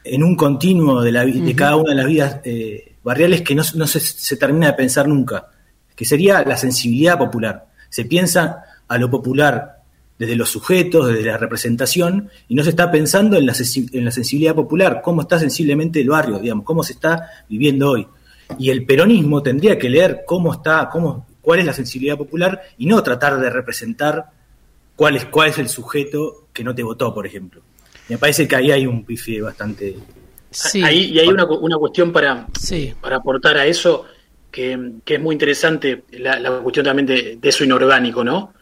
en 0.04 0.22
un 0.22 0.34
continuo 0.34 1.02
de, 1.02 1.12
la, 1.12 1.24
de 1.24 1.54
cada 1.54 1.76
una 1.76 1.90
de 1.90 1.96
las 1.96 2.06
vidas 2.06 2.40
eh, 2.44 2.89
barriales 3.02 3.42
que 3.42 3.54
no, 3.54 3.62
se, 3.64 4.36
termina 4.36 4.68
de 4.68 4.72
pensar 4.74 5.08
nunca, 5.08 5.48
que 5.94 6.04
sería 6.04 6.42
la 6.44 6.56
sensibilidad 6.56 7.18
popular. 7.18 7.66
Se 7.88 8.04
piensa 8.04 8.64
a 8.86 8.98
lo 8.98 9.10
popular 9.10 9.82
desde 10.18 10.36
los 10.36 10.50
sujetos, 10.50 11.08
desde 11.08 11.24
la 11.24 11.38
representación, 11.38 12.30
y 12.48 12.54
no 12.54 12.62
se 12.62 12.70
está 12.70 12.90
pensando 12.90 13.38
en 13.38 13.46
la, 13.46 13.54
en 13.92 14.04
la 14.04 14.10
sensibilidad 14.10 14.54
popular, 14.54 15.00
cómo 15.02 15.22
está 15.22 15.38
sensiblemente 15.38 16.00
el 16.00 16.10
barrio, 16.10 16.38
digamos, 16.38 16.64
cómo 16.64 16.82
se 16.82 16.92
está 16.92 17.30
viviendo 17.48 17.90
hoy. 17.90 18.06
Y 18.58 18.70
el 18.70 18.84
peronismo 18.84 19.42
tendría 19.42 19.78
que 19.78 19.88
leer 19.88 20.22
cómo 20.26 20.52
está, 20.52 20.88
cómo, 20.90 21.26
cuál 21.40 21.60
es 21.60 21.66
la 21.66 21.72
sensibilidad 21.72 22.18
popular 22.18 22.60
y 22.76 22.86
no 22.86 23.02
tratar 23.02 23.40
de 23.40 23.48
representar 23.48 24.30
cuál 24.96 25.16
es, 25.16 25.24
cuál 25.24 25.48
es 25.48 25.58
el 25.58 25.68
sujeto 25.68 26.48
que 26.52 26.64
no 26.64 26.74
te 26.74 26.82
votó, 26.82 27.14
por 27.14 27.26
ejemplo. 27.26 27.62
Me 28.08 28.18
parece 28.18 28.46
que 28.46 28.56
ahí 28.56 28.70
hay 28.70 28.86
un 28.86 29.04
pife 29.04 29.40
bastante... 29.40 29.96
Sí. 30.50 30.82
Ahí, 30.82 31.12
y 31.12 31.18
hay 31.18 31.28
una, 31.28 31.44
una 31.44 31.76
cuestión 31.76 32.12
para, 32.12 32.46
para 33.00 33.16
aportar 33.16 33.56
a 33.56 33.66
eso 33.66 34.04
que, 34.50 35.00
es 35.06 35.20
muy 35.20 35.34
interesante, 35.34 36.04
la, 36.12 36.60
cuestión 36.60 36.86
también 36.86 37.06
de, 37.06 37.38
eso 37.42 37.64
inorgánico, 37.64 38.24
¿no? 38.24 38.52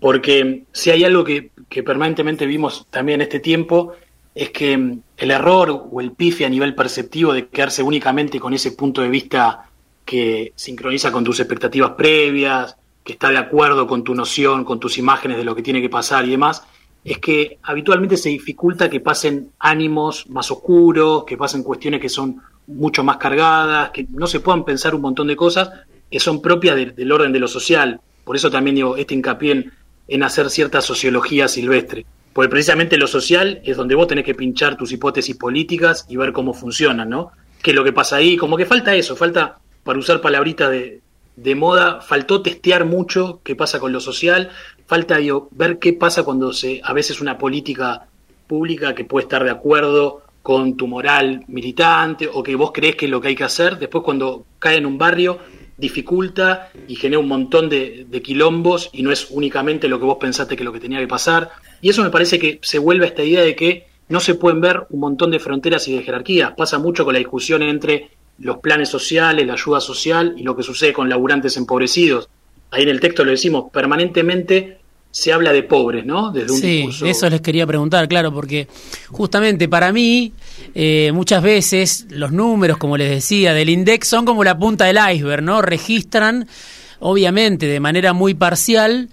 Porque 0.00 0.64
si 0.72 0.90
hay 0.90 1.04
algo 1.04 1.24
que, 1.24 1.50
que 1.68 1.82
permanentemente 1.82 2.46
vimos 2.46 2.86
también 2.90 3.20
en 3.20 3.22
este 3.22 3.40
tiempo, 3.40 3.94
es 4.34 4.50
que 4.50 4.98
el 5.16 5.30
error 5.30 5.88
o 5.90 6.00
el 6.00 6.12
pife 6.12 6.44
a 6.44 6.48
nivel 6.48 6.74
perceptivo 6.74 7.32
de 7.32 7.48
quedarse 7.48 7.82
únicamente 7.82 8.38
con 8.38 8.52
ese 8.54 8.72
punto 8.72 9.02
de 9.02 9.08
vista 9.08 9.68
que 10.04 10.52
sincroniza 10.54 11.10
con 11.10 11.24
tus 11.24 11.40
expectativas 11.40 11.90
previas, 11.92 12.76
que 13.04 13.12
está 13.12 13.30
de 13.30 13.38
acuerdo 13.38 13.86
con 13.86 14.04
tu 14.04 14.14
noción, 14.14 14.64
con 14.64 14.78
tus 14.78 14.98
imágenes 14.98 15.36
de 15.38 15.44
lo 15.44 15.54
que 15.54 15.62
tiene 15.62 15.80
que 15.80 15.88
pasar 15.88 16.24
y 16.24 16.30
demás, 16.30 16.62
es 17.10 17.18
que 17.18 17.58
habitualmente 17.62 18.16
se 18.16 18.28
dificulta 18.28 18.90
que 18.90 19.00
pasen 19.00 19.50
ánimos 19.58 20.28
más 20.28 20.50
oscuros, 20.50 21.24
que 21.24 21.36
pasen 21.36 21.62
cuestiones 21.62 22.00
que 22.00 22.08
son 22.08 22.42
mucho 22.66 23.02
más 23.02 23.16
cargadas, 23.16 23.90
que 23.90 24.06
no 24.10 24.26
se 24.26 24.40
puedan 24.40 24.64
pensar 24.64 24.94
un 24.94 25.00
montón 25.00 25.26
de 25.26 25.36
cosas 25.36 25.70
que 26.10 26.20
son 26.20 26.40
propias 26.40 26.76
del 26.94 27.12
orden 27.12 27.32
de 27.32 27.38
lo 27.38 27.48
social. 27.48 28.00
Por 28.24 28.36
eso 28.36 28.50
también 28.50 28.76
digo 28.76 28.96
este 28.96 29.14
hincapié 29.14 29.70
en, 30.08 30.22
hacer 30.22 30.50
cierta 30.50 30.80
sociología 30.80 31.48
silvestre. 31.48 32.06
Porque 32.32 32.50
precisamente 32.50 32.96
lo 32.96 33.06
social 33.06 33.60
es 33.64 33.76
donde 33.76 33.94
vos 33.94 34.06
tenés 34.06 34.24
que 34.24 34.34
pinchar 34.34 34.76
tus 34.76 34.92
hipótesis 34.92 35.36
políticas 35.36 36.06
y 36.08 36.16
ver 36.16 36.32
cómo 36.32 36.54
funcionan, 36.54 37.08
¿no? 37.08 37.32
¿Qué 37.62 37.70
es 37.70 37.76
lo 37.76 37.84
que 37.84 37.92
pasa 37.92 38.16
ahí? 38.16 38.36
Como 38.36 38.56
que 38.56 38.66
falta 38.66 38.94
eso, 38.94 39.16
falta 39.16 39.58
para 39.82 39.98
usar 39.98 40.20
palabritas 40.20 40.70
de, 40.70 41.54
moda, 41.54 42.00
faltó 42.00 42.42
testear 42.42 42.84
mucho 42.84 43.40
qué 43.42 43.56
pasa 43.56 43.80
con 43.80 43.92
lo 43.92 44.00
social, 44.00 44.50
falta 44.88 45.18
ver 45.50 45.78
qué 45.78 45.92
pasa 45.92 46.24
cuando 46.24 46.52
se, 46.52 46.80
a 46.82 46.92
veces 46.94 47.20
una 47.20 47.36
política 47.36 48.08
pública 48.46 48.94
que 48.94 49.04
puede 49.04 49.24
estar 49.24 49.44
de 49.44 49.50
acuerdo 49.50 50.22
con 50.42 50.78
tu 50.78 50.86
moral 50.86 51.44
militante 51.46 52.26
o 52.32 52.42
que 52.42 52.56
vos 52.56 52.72
crees 52.72 52.96
que 52.96 53.04
es 53.04 53.10
lo 53.10 53.20
que 53.20 53.28
hay 53.28 53.36
que 53.36 53.44
hacer, 53.44 53.78
después 53.78 54.02
cuando 54.02 54.46
cae 54.58 54.78
en 54.78 54.86
un 54.86 54.96
barrio 54.96 55.38
dificulta 55.76 56.70
y 56.88 56.96
genera 56.96 57.20
un 57.20 57.28
montón 57.28 57.68
de, 57.68 58.06
de, 58.08 58.22
quilombos 58.22 58.88
y 58.92 59.02
no 59.02 59.12
es 59.12 59.28
únicamente 59.30 59.88
lo 59.88 60.00
que 60.00 60.06
vos 60.06 60.16
pensaste 60.18 60.56
que 60.56 60.64
lo 60.64 60.72
que 60.72 60.80
tenía 60.80 60.98
que 60.98 61.06
pasar. 61.06 61.50
Y 61.80 61.90
eso 61.90 62.02
me 62.02 62.10
parece 62.10 62.38
que 62.38 62.58
se 62.62 62.78
vuelve 62.78 63.04
a 63.04 63.08
esta 63.08 63.22
idea 63.22 63.42
de 63.42 63.54
que 63.54 63.86
no 64.08 64.18
se 64.18 64.34
pueden 64.34 64.60
ver 64.60 64.86
un 64.90 65.00
montón 65.00 65.30
de 65.30 65.38
fronteras 65.38 65.86
y 65.86 65.94
de 65.94 66.02
jerarquías. 66.02 66.52
Pasa 66.56 66.78
mucho 66.78 67.04
con 67.04 67.12
la 67.12 67.20
discusión 67.20 67.62
entre 67.62 68.10
los 68.38 68.58
planes 68.58 68.88
sociales, 68.88 69.46
la 69.46 69.52
ayuda 69.52 69.80
social 69.80 70.34
y 70.36 70.42
lo 70.42 70.56
que 70.56 70.64
sucede 70.64 70.92
con 70.92 71.08
laburantes 71.08 71.56
empobrecidos. 71.56 72.28
Ahí 72.70 72.82
en 72.82 72.88
el 72.88 73.00
texto 73.00 73.24
lo 73.24 73.30
decimos, 73.30 73.70
permanentemente 73.72 74.77
se 75.10 75.32
habla 75.32 75.52
de 75.52 75.62
pobres, 75.62 76.04
¿no? 76.04 76.30
Desde 76.30 76.52
un 76.52 76.60
sí, 76.60 76.88
eso 77.04 77.30
les 77.30 77.40
quería 77.40 77.66
preguntar, 77.66 78.08
claro, 78.08 78.32
porque 78.32 78.68
justamente 79.08 79.68
para 79.68 79.92
mí 79.92 80.32
eh, 80.74 81.10
muchas 81.12 81.42
veces 81.42 82.06
los 82.10 82.30
números, 82.30 82.76
como 82.76 82.96
les 82.96 83.10
decía, 83.10 83.54
del 83.54 83.70
INDEX 83.70 84.06
son 84.06 84.24
como 84.24 84.44
la 84.44 84.58
punta 84.58 84.84
del 84.84 84.98
iceberg, 85.12 85.42
¿no? 85.42 85.62
Registran, 85.62 86.46
obviamente, 87.00 87.66
de 87.66 87.80
manera 87.80 88.12
muy 88.12 88.34
parcial, 88.34 89.08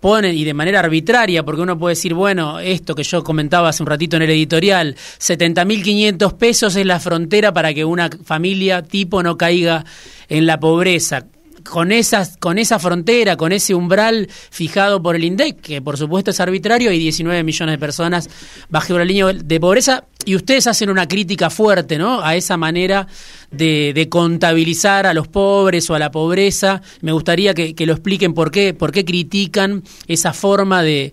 ponen 0.00 0.36
y 0.36 0.44
de 0.44 0.54
manera 0.54 0.80
arbitraria, 0.80 1.44
porque 1.44 1.62
uno 1.62 1.78
puede 1.78 1.94
decir, 1.94 2.14
bueno, 2.14 2.60
esto 2.60 2.94
que 2.94 3.02
yo 3.02 3.24
comentaba 3.24 3.70
hace 3.70 3.82
un 3.82 3.88
ratito 3.88 4.16
en 4.16 4.22
el 4.22 4.30
editorial, 4.30 4.96
70.500 5.18 6.36
pesos 6.36 6.76
es 6.76 6.86
la 6.86 7.00
frontera 7.00 7.52
para 7.52 7.72
que 7.74 7.84
una 7.84 8.10
familia 8.24 8.82
tipo 8.82 9.22
no 9.22 9.36
caiga 9.36 9.84
en 10.28 10.46
la 10.46 10.60
pobreza 10.60 11.26
con, 11.64 11.92
esas, 11.92 12.36
con 12.36 12.58
esa 12.58 12.78
frontera, 12.78 13.36
con 13.36 13.52
ese 13.52 13.74
umbral 13.74 14.28
fijado 14.50 15.02
por 15.02 15.16
el 15.16 15.24
INDEC, 15.24 15.60
que 15.60 15.82
por 15.82 15.96
supuesto 15.96 16.30
es 16.30 16.40
arbitrario, 16.40 16.90
hay 16.90 16.98
19 16.98 17.42
millones 17.42 17.74
de 17.74 17.78
personas 17.78 18.30
bajo 18.68 18.98
la 18.98 19.04
línea 19.04 19.32
de 19.32 19.60
pobreza, 19.60 20.04
y 20.24 20.36
ustedes 20.36 20.66
hacen 20.66 20.90
una 20.90 21.08
crítica 21.08 21.48
fuerte 21.48 21.96
¿no? 21.96 22.22
a 22.22 22.36
esa 22.36 22.56
manera 22.56 23.06
de, 23.50 24.08
contabilizar 24.10 25.06
a 25.06 25.14
los 25.14 25.28
pobres 25.28 25.88
o 25.88 25.94
a 25.94 25.98
la 25.98 26.10
pobreza. 26.10 26.82
Me 27.00 27.12
gustaría 27.12 27.54
que, 27.54 27.74
lo 27.86 27.92
expliquen 27.92 28.34
por 28.34 28.50
qué, 28.50 28.74
por 28.74 28.92
qué 28.92 29.04
critican 29.04 29.82
esa 30.06 30.32
forma 30.32 30.82
de, 30.82 31.12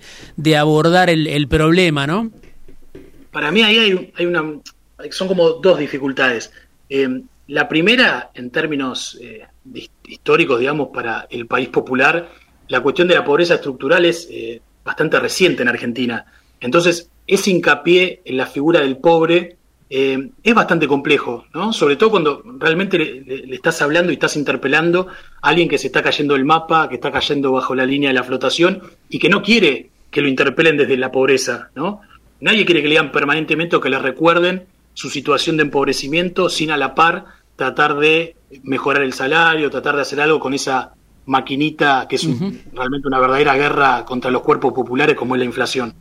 abordar 0.58 1.10
el, 1.10 1.48
problema, 1.48 2.08
¿no? 2.08 2.32
Para 3.32 3.52
mí 3.52 3.62
ahí 3.62 3.78
hay, 3.78 4.12
hay 4.16 4.26
una, 4.26 4.44
son 5.12 5.28
como 5.28 5.50
dos 5.52 5.78
dificultades. 5.80 6.52
Eh, 6.90 7.22
la 7.48 7.68
primera, 7.68 8.32
en 8.34 8.50
términos 8.50 9.18
eh, 9.22 9.46
históricos, 10.08 10.60
digamos, 10.60 10.90
para 10.94 11.28
el 11.30 11.48
país 11.48 11.70
popular, 11.70 12.30
la 12.68 12.82
cuestión 12.82 13.08
de 13.08 13.16
la 13.16 13.26
pobreza 13.26 13.56
estructural 13.56 14.06
es 14.06 14.28
eh, 14.32 14.62
bastante 14.84 15.20
reciente 15.20 15.64
en 15.64 15.70
Argentina. 15.70 16.26
Entonces, 16.60 17.10
ese 17.28 17.52
hincapié 17.52 18.22
en 18.26 18.38
la 18.38 18.46
figura 18.46 18.82
del 18.82 18.98
pobre 18.98 19.58
eh, 19.90 20.30
es 20.44 20.54
bastante 20.56 20.88
complejo, 20.88 21.46
¿no? 21.54 21.72
Sobre 21.72 21.96
todo 21.96 22.12
cuando 22.12 22.44
realmente 22.58 22.98
le, 22.98 23.56
estás 23.56 23.82
hablando 23.82 24.12
y 24.12 24.16
estás 24.16 24.36
interpelando 24.36 25.08
a 25.42 25.50
alguien 25.50 25.70
que 25.70 25.78
se 25.78 25.88
está 25.88 26.02
cayendo 26.02 26.34
del 26.34 26.46
mapa, 26.46 26.90
que 26.90 26.96
está 26.96 27.12
cayendo 27.12 27.52
bajo 27.52 27.76
la 27.76 27.86
línea 27.86 28.10
de 28.10 28.16
la 28.16 28.24
flotación 28.24 28.82
y 29.10 29.20
que 29.20 29.30
no 29.30 29.44
quiere 29.44 29.90
que 30.10 30.22
lo 30.22 30.28
interpelen 30.28 30.78
desde 30.78 30.98
la 30.98 31.12
pobreza, 31.12 31.70
¿no? 31.76 32.02
Nadie 32.40 32.66
quiere 32.66 32.82
que 32.82 32.88
le 32.88 32.94
digan 32.94 33.12
permanentemente 33.12 33.76
o 33.76 33.82
que 33.82 33.90
le 33.90 34.00
recuerden 34.00 34.66
su 34.94 35.10
situación 35.10 35.58
de 35.58 35.64
empobrecimiento 35.64 36.50
sin 36.50 36.72
a 36.72 36.78
la 36.78 36.96
par 36.96 37.26
tratar 37.56 37.98
de 37.98 38.36
mejorar 38.64 39.04
el 39.04 39.14
salario, 39.14 39.70
tratar 39.70 39.96
de 39.96 40.02
hacer 40.02 40.22
algo 40.22 40.40
con 40.40 40.54
esa 40.54 40.94
maquinita 41.26 42.06
que 42.08 42.18
es 42.18 42.28
realmente 42.74 43.08
una 43.08 43.20
verdadera 43.20 43.56
guerra 43.56 44.06
contra 44.06 44.30
los 44.30 44.44
cuerpos 44.44 44.74
populares 44.74 45.16
como 45.16 45.36
es 45.36 45.40
la 45.40 45.46
inflación. 45.46 45.94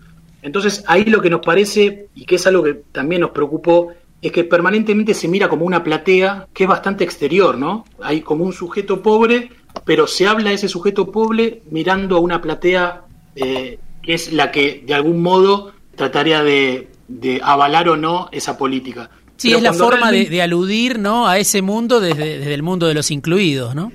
Entonces 0.42 0.84
ahí 0.86 1.04
lo 1.04 1.22
que 1.22 1.30
nos 1.30 1.40
parece, 1.40 2.08
y 2.14 2.26
que 2.26 2.34
es 2.34 2.46
algo 2.46 2.62
que 2.62 2.74
también 2.92 3.22
nos 3.22 3.30
preocupó, 3.30 3.92
es 4.20 4.32
que 4.32 4.44
permanentemente 4.44 5.14
se 5.14 5.28
mira 5.28 5.48
como 5.48 5.64
una 5.64 5.82
platea 5.82 6.48
que 6.52 6.64
es 6.64 6.68
bastante 6.68 7.04
exterior, 7.04 7.56
¿no? 7.58 7.84
Hay 8.00 8.20
como 8.20 8.44
un 8.44 8.52
sujeto 8.52 9.02
pobre, 9.02 9.50
pero 9.84 10.06
se 10.06 10.26
habla 10.26 10.50
de 10.50 10.56
ese 10.56 10.68
sujeto 10.68 11.10
pobre 11.10 11.62
mirando 11.70 12.16
a 12.16 12.20
una 12.20 12.40
platea 12.40 13.04
eh, 13.36 13.78
que 14.02 14.14
es 14.14 14.32
la 14.32 14.50
que 14.50 14.82
de 14.86 14.94
algún 14.94 15.22
modo 15.22 15.72
trataría 15.96 16.42
de 16.42 16.88
de 17.08 17.40
avalar 17.42 17.88
o 17.88 17.96
no 17.96 18.28
esa 18.32 18.56
política. 18.56 19.10
Sí, 19.36 19.52
es 19.52 19.62
la 19.62 19.72
forma 19.72 20.12
de, 20.12 20.42
aludir 20.42 20.98
¿no? 20.98 21.26
a 21.26 21.38
ese 21.38 21.60
mundo 21.62 22.00
desde, 22.00 22.52
el 22.54 22.62
mundo 22.62 22.86
de 22.86 22.94
los 22.94 23.10
incluidos, 23.10 23.74
¿no? 23.74 23.92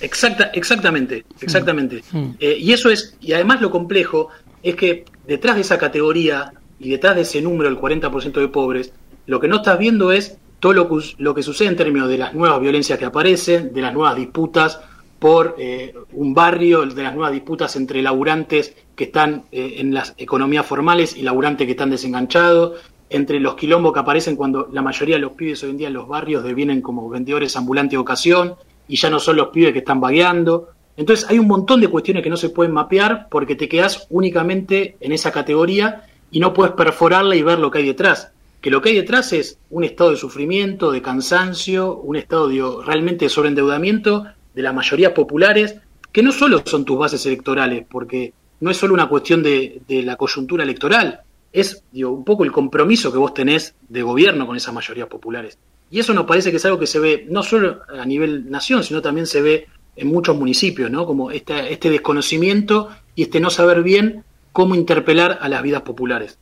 Exacta, 0.00 0.50
exactamente, 0.52 1.24
exactamente. 1.40 2.02
Mm. 2.12 2.18
Mm. 2.18 2.36
Eh, 2.40 2.56
y 2.60 2.72
eso 2.72 2.90
es, 2.90 3.16
y 3.20 3.32
además 3.32 3.60
lo 3.60 3.70
complejo 3.70 4.28
es 4.62 4.74
que 4.74 5.04
detrás 5.26 5.54
de 5.54 5.62
esa 5.62 5.78
categoría 5.78 6.52
y 6.78 6.90
detrás 6.90 7.14
de 7.16 7.22
ese 7.22 7.40
número, 7.40 7.70
el 7.70 7.78
40% 7.78 8.32
de 8.32 8.48
pobres, 8.48 8.92
lo 9.26 9.40
que 9.40 9.48
no 9.48 9.56
estás 9.56 9.78
viendo 9.78 10.12
es 10.12 10.36
todo 10.60 10.72
lo 10.72 10.88
que, 10.88 11.04
lo 11.18 11.34
que 11.34 11.42
sucede 11.42 11.68
en 11.68 11.76
términos 11.76 12.08
de 12.08 12.18
las 12.18 12.34
nuevas 12.34 12.60
violencias 12.60 12.98
que 12.98 13.04
aparecen, 13.04 13.72
de 13.72 13.82
las 13.82 13.94
nuevas 13.94 14.16
disputas 14.16 14.80
por 15.18 15.56
eh, 15.58 15.94
un 16.12 16.34
barrio, 16.34 16.84
de 16.84 17.02
las 17.02 17.14
nuevas 17.14 17.32
disputas 17.32 17.76
entre 17.76 18.02
laburantes 18.02 18.74
que 18.94 19.04
están 19.04 19.44
eh, 19.52 19.76
en 19.78 19.94
las 19.94 20.14
economías 20.18 20.66
formales 20.66 21.16
y 21.16 21.22
laburantes 21.22 21.66
que 21.66 21.72
están 21.72 21.90
desenganchados, 21.90 22.80
entre 23.14 23.38
los 23.38 23.54
quilombos 23.54 23.92
que 23.92 24.00
aparecen 24.00 24.34
cuando 24.34 24.68
la 24.72 24.82
mayoría 24.82 25.14
de 25.14 25.20
los 25.20 25.32
pibes 25.32 25.62
hoy 25.62 25.70
en 25.70 25.76
día 25.76 25.86
en 25.86 25.94
los 25.94 26.08
barrios 26.08 26.42
devienen 26.42 26.82
como 26.82 27.08
vendedores 27.08 27.54
ambulantes 27.56 27.92
de 27.92 27.98
ocasión 27.98 28.54
y 28.88 28.96
ya 28.96 29.08
no 29.08 29.20
son 29.20 29.36
los 29.36 29.48
pibes 29.48 29.72
que 29.72 29.78
están 29.78 30.00
vagueando. 30.00 30.70
Entonces 30.96 31.24
hay 31.30 31.38
un 31.38 31.46
montón 31.46 31.80
de 31.80 31.86
cuestiones 31.86 32.24
que 32.24 32.30
no 32.30 32.36
se 32.36 32.48
pueden 32.50 32.72
mapear 32.72 33.28
porque 33.30 33.54
te 33.54 33.68
quedas 33.68 34.08
únicamente 34.10 34.96
en 34.98 35.12
esa 35.12 35.30
categoría 35.30 36.02
y 36.32 36.40
no 36.40 36.52
puedes 36.52 36.74
perforarla 36.74 37.36
y 37.36 37.42
ver 37.42 37.60
lo 37.60 37.70
que 37.70 37.78
hay 37.78 37.86
detrás. 37.86 38.32
Que 38.60 38.70
lo 38.70 38.82
que 38.82 38.88
hay 38.88 38.96
detrás 38.96 39.32
es 39.32 39.58
un 39.70 39.84
estado 39.84 40.10
de 40.10 40.16
sufrimiento, 40.16 40.90
de 40.90 41.00
cansancio, 41.00 41.94
un 41.94 42.16
estado 42.16 42.48
de, 42.48 42.64
realmente 42.84 43.26
de 43.26 43.28
sobreendeudamiento 43.28 44.24
de 44.54 44.62
las 44.62 44.74
mayorías 44.74 45.12
populares, 45.12 45.76
que 46.10 46.22
no 46.22 46.32
solo 46.32 46.62
son 46.64 46.84
tus 46.84 46.98
bases 46.98 47.24
electorales, 47.26 47.86
porque 47.88 48.32
no 48.60 48.72
es 48.72 48.76
solo 48.76 48.94
una 48.94 49.08
cuestión 49.08 49.42
de, 49.42 49.82
de 49.86 50.02
la 50.02 50.16
coyuntura 50.16 50.64
electoral, 50.64 51.20
es 51.54 51.84
digo, 51.92 52.10
un 52.10 52.24
poco 52.24 52.44
el 52.44 52.52
compromiso 52.52 53.10
que 53.10 53.18
vos 53.18 53.32
tenés 53.32 53.74
de 53.88 54.02
gobierno 54.02 54.46
con 54.46 54.56
esas 54.56 54.74
mayorías 54.74 55.08
populares. 55.08 55.56
Y 55.90 56.00
eso 56.00 56.12
nos 56.12 56.26
parece 56.26 56.50
que 56.50 56.58
es 56.58 56.64
algo 56.64 56.78
que 56.78 56.86
se 56.86 56.98
ve 56.98 57.26
no 57.30 57.42
solo 57.42 57.80
a 57.88 58.04
nivel 58.04 58.50
nación, 58.50 58.82
sino 58.84 59.00
también 59.00 59.26
se 59.26 59.40
ve 59.40 59.68
en 59.96 60.08
muchos 60.08 60.36
municipios, 60.36 60.90
¿no? 60.90 61.06
Como 61.06 61.30
este, 61.30 61.72
este 61.72 61.88
desconocimiento 61.88 62.88
y 63.14 63.22
este 63.22 63.40
no 63.40 63.48
saber 63.48 63.82
bien 63.82 64.24
cómo 64.52 64.74
interpelar 64.74 65.38
a 65.40 65.48
las 65.48 65.62
vidas 65.62 65.82
populares. 65.82 66.38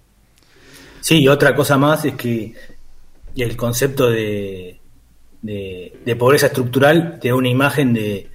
Sí, 1.01 1.21
y 1.21 1.29
otra 1.29 1.55
cosa 1.55 1.77
más 1.77 2.05
es 2.05 2.15
que 2.15 2.55
el 3.37 3.57
concepto 3.57 4.09
de, 4.09 4.81
de, 5.43 6.17
pobreza 6.19 6.47
estructural 6.47 7.19
te 7.21 7.29
da 7.29 7.35
una 7.35 7.49
imagen 7.49 7.93
de, 7.93 8.31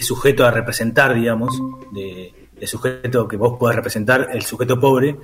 sujeto 0.00 0.44
a 0.44 0.50
representar, 0.50 1.14
digamos, 1.14 1.58
de, 1.92 2.32
sujeto 2.66 3.26
que 3.26 3.36
vos 3.36 3.58
podés 3.58 3.76
representar, 3.76 4.28
el 4.32 4.42
sujeto 4.42 4.78
pobre. 4.78 5.16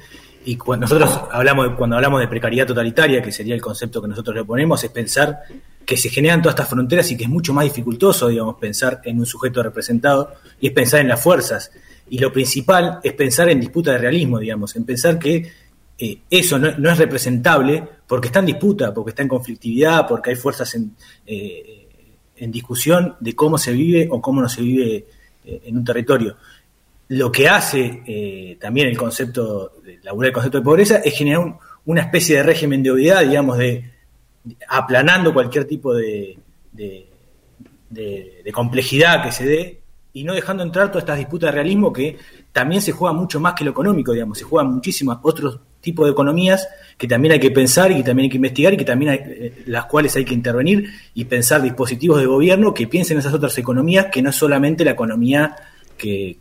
Y 0.47 0.57
cuando 0.57 0.85
nosotros 0.85 1.23
hablamos, 1.33 1.71
cuando 1.77 1.97
hablamos 1.97 2.21
de 2.21 2.29
precariedad 2.29 2.69
totalitaria, 2.69 3.21
que 3.21 3.33
sería 3.33 3.53
el 3.53 3.61
concepto 3.61 4.01
que 4.01 4.07
nosotros 4.07 4.37
le 4.37 4.45
ponemos, 4.45 4.83
es 4.85 4.91
pensar 4.91 5.41
que 5.85 5.97
se 5.97 6.09
generan 6.09 6.41
todas 6.41 6.55
estas 6.55 6.69
fronteras 6.69 7.11
y 7.11 7.17
que 7.17 7.25
es 7.25 7.29
mucho 7.29 7.53
más 7.53 7.65
dificultoso, 7.65 8.29
digamos, 8.29 8.55
pensar 8.55 9.01
en 9.03 9.19
un 9.19 9.27
sujeto 9.27 9.61
representado 9.61 10.35
y 10.61 10.69
es 10.69 10.73
pensar 10.73 11.01
en 11.01 11.09
las 11.09 11.21
fuerzas. 11.21 11.73
Y 12.09 12.19
lo 12.19 12.33
principal 12.33 13.01
es 13.03 13.13
pensar 13.15 13.49
en 13.49 13.59
disputa 13.59 13.91
de 13.91 13.99
realismo, 13.99 14.39
digamos, 14.39 14.77
en 14.77 14.85
pensar 14.85 15.19
que 15.19 15.51
eh, 15.99 16.19
eso 16.31 16.61
no, 16.61 16.91
es 16.91 16.99
representable 16.99 17.83
porque 18.07 18.29
está 18.29 18.39
en 18.39 18.47
disputa, 18.47 18.95
porque 18.95 19.11
está 19.11 19.23
en 19.23 19.29
conflictividad, 19.29 20.07
porque 20.07 20.31
hay 20.31 20.37
fuerzas 20.37 20.73
en, 20.77 20.95
eh, 21.27 21.89
en 22.37 22.53
discusión 22.53 23.17
de 23.19 23.35
cómo 23.35 23.59
se 23.59 23.73
vive 23.73 24.07
o 24.09 24.21
cómo 24.21 24.41
no 24.41 24.49
se 24.49 24.63
vive 24.63 25.07
eh, 25.45 25.63
en 25.65 25.79
un 25.79 25.85
territorio. 25.85 26.37
Lo 27.09 27.31
que 27.31 27.49
hace 27.49 28.57
también 28.61 28.89
el 28.89 28.97
concepto, 28.97 29.75
laburar 30.03 30.29
el 30.29 30.35
concepto 30.35 30.59
de 30.59 30.65
pobreza, 30.65 30.97
es 31.05 31.17
generar 31.17 31.57
una 31.87 32.03
especie 32.03 32.37
de 32.37 32.43
régimen 32.43 32.83
de 32.83 32.91
obviedad, 32.91 33.25
digamos, 33.25 33.59
de 33.59 33.85
aplanando 34.69 35.33
cualquier 35.33 35.65
tipo 35.65 35.95
de, 35.95 36.39
complejidad 38.53 39.23
que 39.23 39.33
se 39.33 39.45
dé 39.45 39.81
y 40.13 40.25
no 40.25 40.33
dejando 40.33 40.63
entrar 40.63 40.89
todas 40.89 41.03
estas 41.03 41.19
disputas 41.19 41.49
de 41.49 41.53
realismo 41.53 41.93
que 41.93 42.17
también 42.53 42.81
se 42.81 42.93
juega 42.93 43.13
mucho 43.13 43.39
más 43.39 43.55
que 43.55 43.65
lo 43.65 43.71
económico, 43.71 44.13
digamos, 44.13 44.39
se 44.39 44.45
juegan 44.45 44.73
muchísimos 44.73 45.19
otros 45.23 45.61
tipos 45.81 46.07
de 46.07 46.13
economías 46.13 46.67
que 46.97 47.07
también 47.07 47.33
hay 47.33 47.41
que 47.41 47.51
pensar 47.51 47.93
y 47.93 47.97
que 47.97 48.03
también 48.03 48.25
hay 48.25 48.31
que 48.31 48.37
investigar 48.37 48.73
y 48.73 48.77
que 48.79 48.85
también 48.85 49.11
hay, 49.13 49.19
eh, 49.23 49.63
las 49.67 49.85
cuales 49.85 50.17
hay 50.17 50.25
que 50.25 50.35
intervenir 50.35 50.91
y 51.15 51.27
pensar 51.27 51.61
dispositivos 51.61 52.19
de 52.19 52.27
gobierno 52.27 52.73
que 52.73 52.87
piensen 52.87 53.17
en 53.17 53.19
esas 53.21 53.35
otras 53.35 53.57
economías 53.59 54.07
que 54.11 54.23
no 54.23 54.33
solamente 54.33 54.85
la 54.85 54.93
economía 54.93 55.55
que 55.99 56.39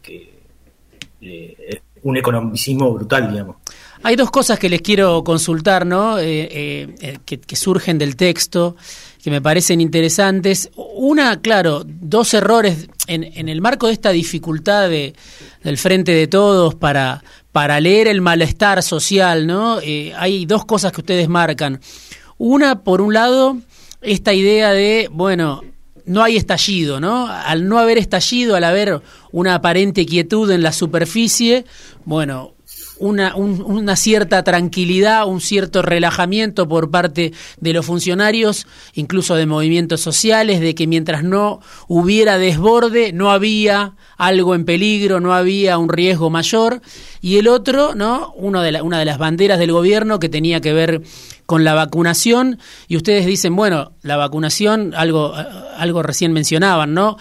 eh, 1.22 1.82
un 2.04 2.18
economicismo 2.18 2.94
brutal, 2.94 3.32
digamos. 3.32 3.56
Hay 4.04 4.16
dos 4.16 4.30
cosas 4.30 4.60
que 4.60 4.70
les 4.70 4.82
quiero 4.82 5.24
consultar, 5.24 5.86
¿no? 5.86 6.20
Eh, 6.20 6.94
eh, 7.02 7.18
que, 7.26 7.56
surgen 7.56 7.98
del 7.98 8.16
texto, 8.16 8.76
que 9.24 9.32
me 9.32 9.42
parecen 9.42 9.82
interesantes. 9.82 10.70
Una, 10.76 11.42
claro, 11.42 11.84
dos 11.86 12.34
errores 12.36 12.88
en, 13.08 13.50
el 13.50 13.62
marco 13.62 13.88
de 13.88 13.94
esta 13.94 14.12
dificultad 14.12 14.90
de, 14.90 15.16
del 15.64 15.78
frente 15.78 16.12
de 16.12 16.28
todos 16.28 16.76
para, 16.76 17.24
para 17.52 17.80
leer 17.80 18.08
el 18.08 18.22
malestar 18.22 18.84
social, 18.84 19.48
¿no? 19.48 19.80
Hay 20.18 20.46
dos 20.46 20.66
cosas 20.66 20.92
que 20.92 21.02
ustedes 21.02 21.28
marcan. 21.28 21.80
Una, 22.38 22.84
por 22.84 23.02
un 23.02 23.14
lado, 23.14 23.58
esta 24.02 24.34
idea 24.34 24.72
de, 24.72 25.10
bueno, 25.12 25.64
no 26.06 26.24
hay 26.24 26.38
estallido, 26.38 27.00
¿no? 27.00 27.28
Al 27.28 27.68
no 27.68 27.80
haber 27.80 27.98
estallido, 27.98 28.56
al 28.56 28.64
haber 28.64 29.02
una 29.32 29.56
aparente 29.56 30.06
quietud 30.06 30.50
en 30.52 30.64
la 30.64 30.72
superficie, 30.72 31.66
bueno, 32.06 32.55
una, 33.00 33.36
una, 33.36 33.96
cierta 33.96 34.44
tranquilidad, 34.44 35.28
un 35.28 35.42
cierto 35.42 35.82
relajamiento 35.82 36.68
por 36.68 36.92
parte 36.92 37.34
de 37.60 37.74
los 37.74 37.86
funcionarios, 37.86 38.68
incluso 38.94 39.36
de 39.36 39.46
movimientos 39.46 40.02
sociales, 40.02 40.60
de 40.60 40.76
que 40.76 40.88
mientras 40.88 41.24
no 41.24 41.60
hubiera 41.88 42.38
desborde, 42.38 43.14
no 43.14 43.32
había 43.32 43.96
algo 44.18 44.56
en 44.56 44.66
peligro, 44.66 45.20
no 45.20 45.34
había 45.34 45.78
un 45.78 45.90
riesgo 45.90 46.30
mayor. 46.30 46.82
Y 47.22 47.38
el 47.38 47.48
otro, 47.48 47.96
¿no? 47.96 48.34
Uno 48.36 48.62
de 48.62 48.82
una 48.82 49.00
de 49.00 49.06
las 49.06 49.18
banderas 49.18 49.60
del 49.60 49.72
gobierno 49.72 50.20
que 50.20 50.30
tenía 50.30 50.62
que 50.62 50.74
ver 50.74 51.02
con 51.46 51.64
la 51.64 51.74
vacunación. 51.74 52.60
Y 52.88 52.98
ustedes 52.98 53.26
dicen, 53.26 53.56
bueno, 53.56 53.94
la 54.02 54.18
vacunación, 54.18 54.94
algo, 54.96 55.34
algo 55.78 56.04
recién 56.04 56.34
mencionaban, 56.34 56.94
¿no? 56.94 57.18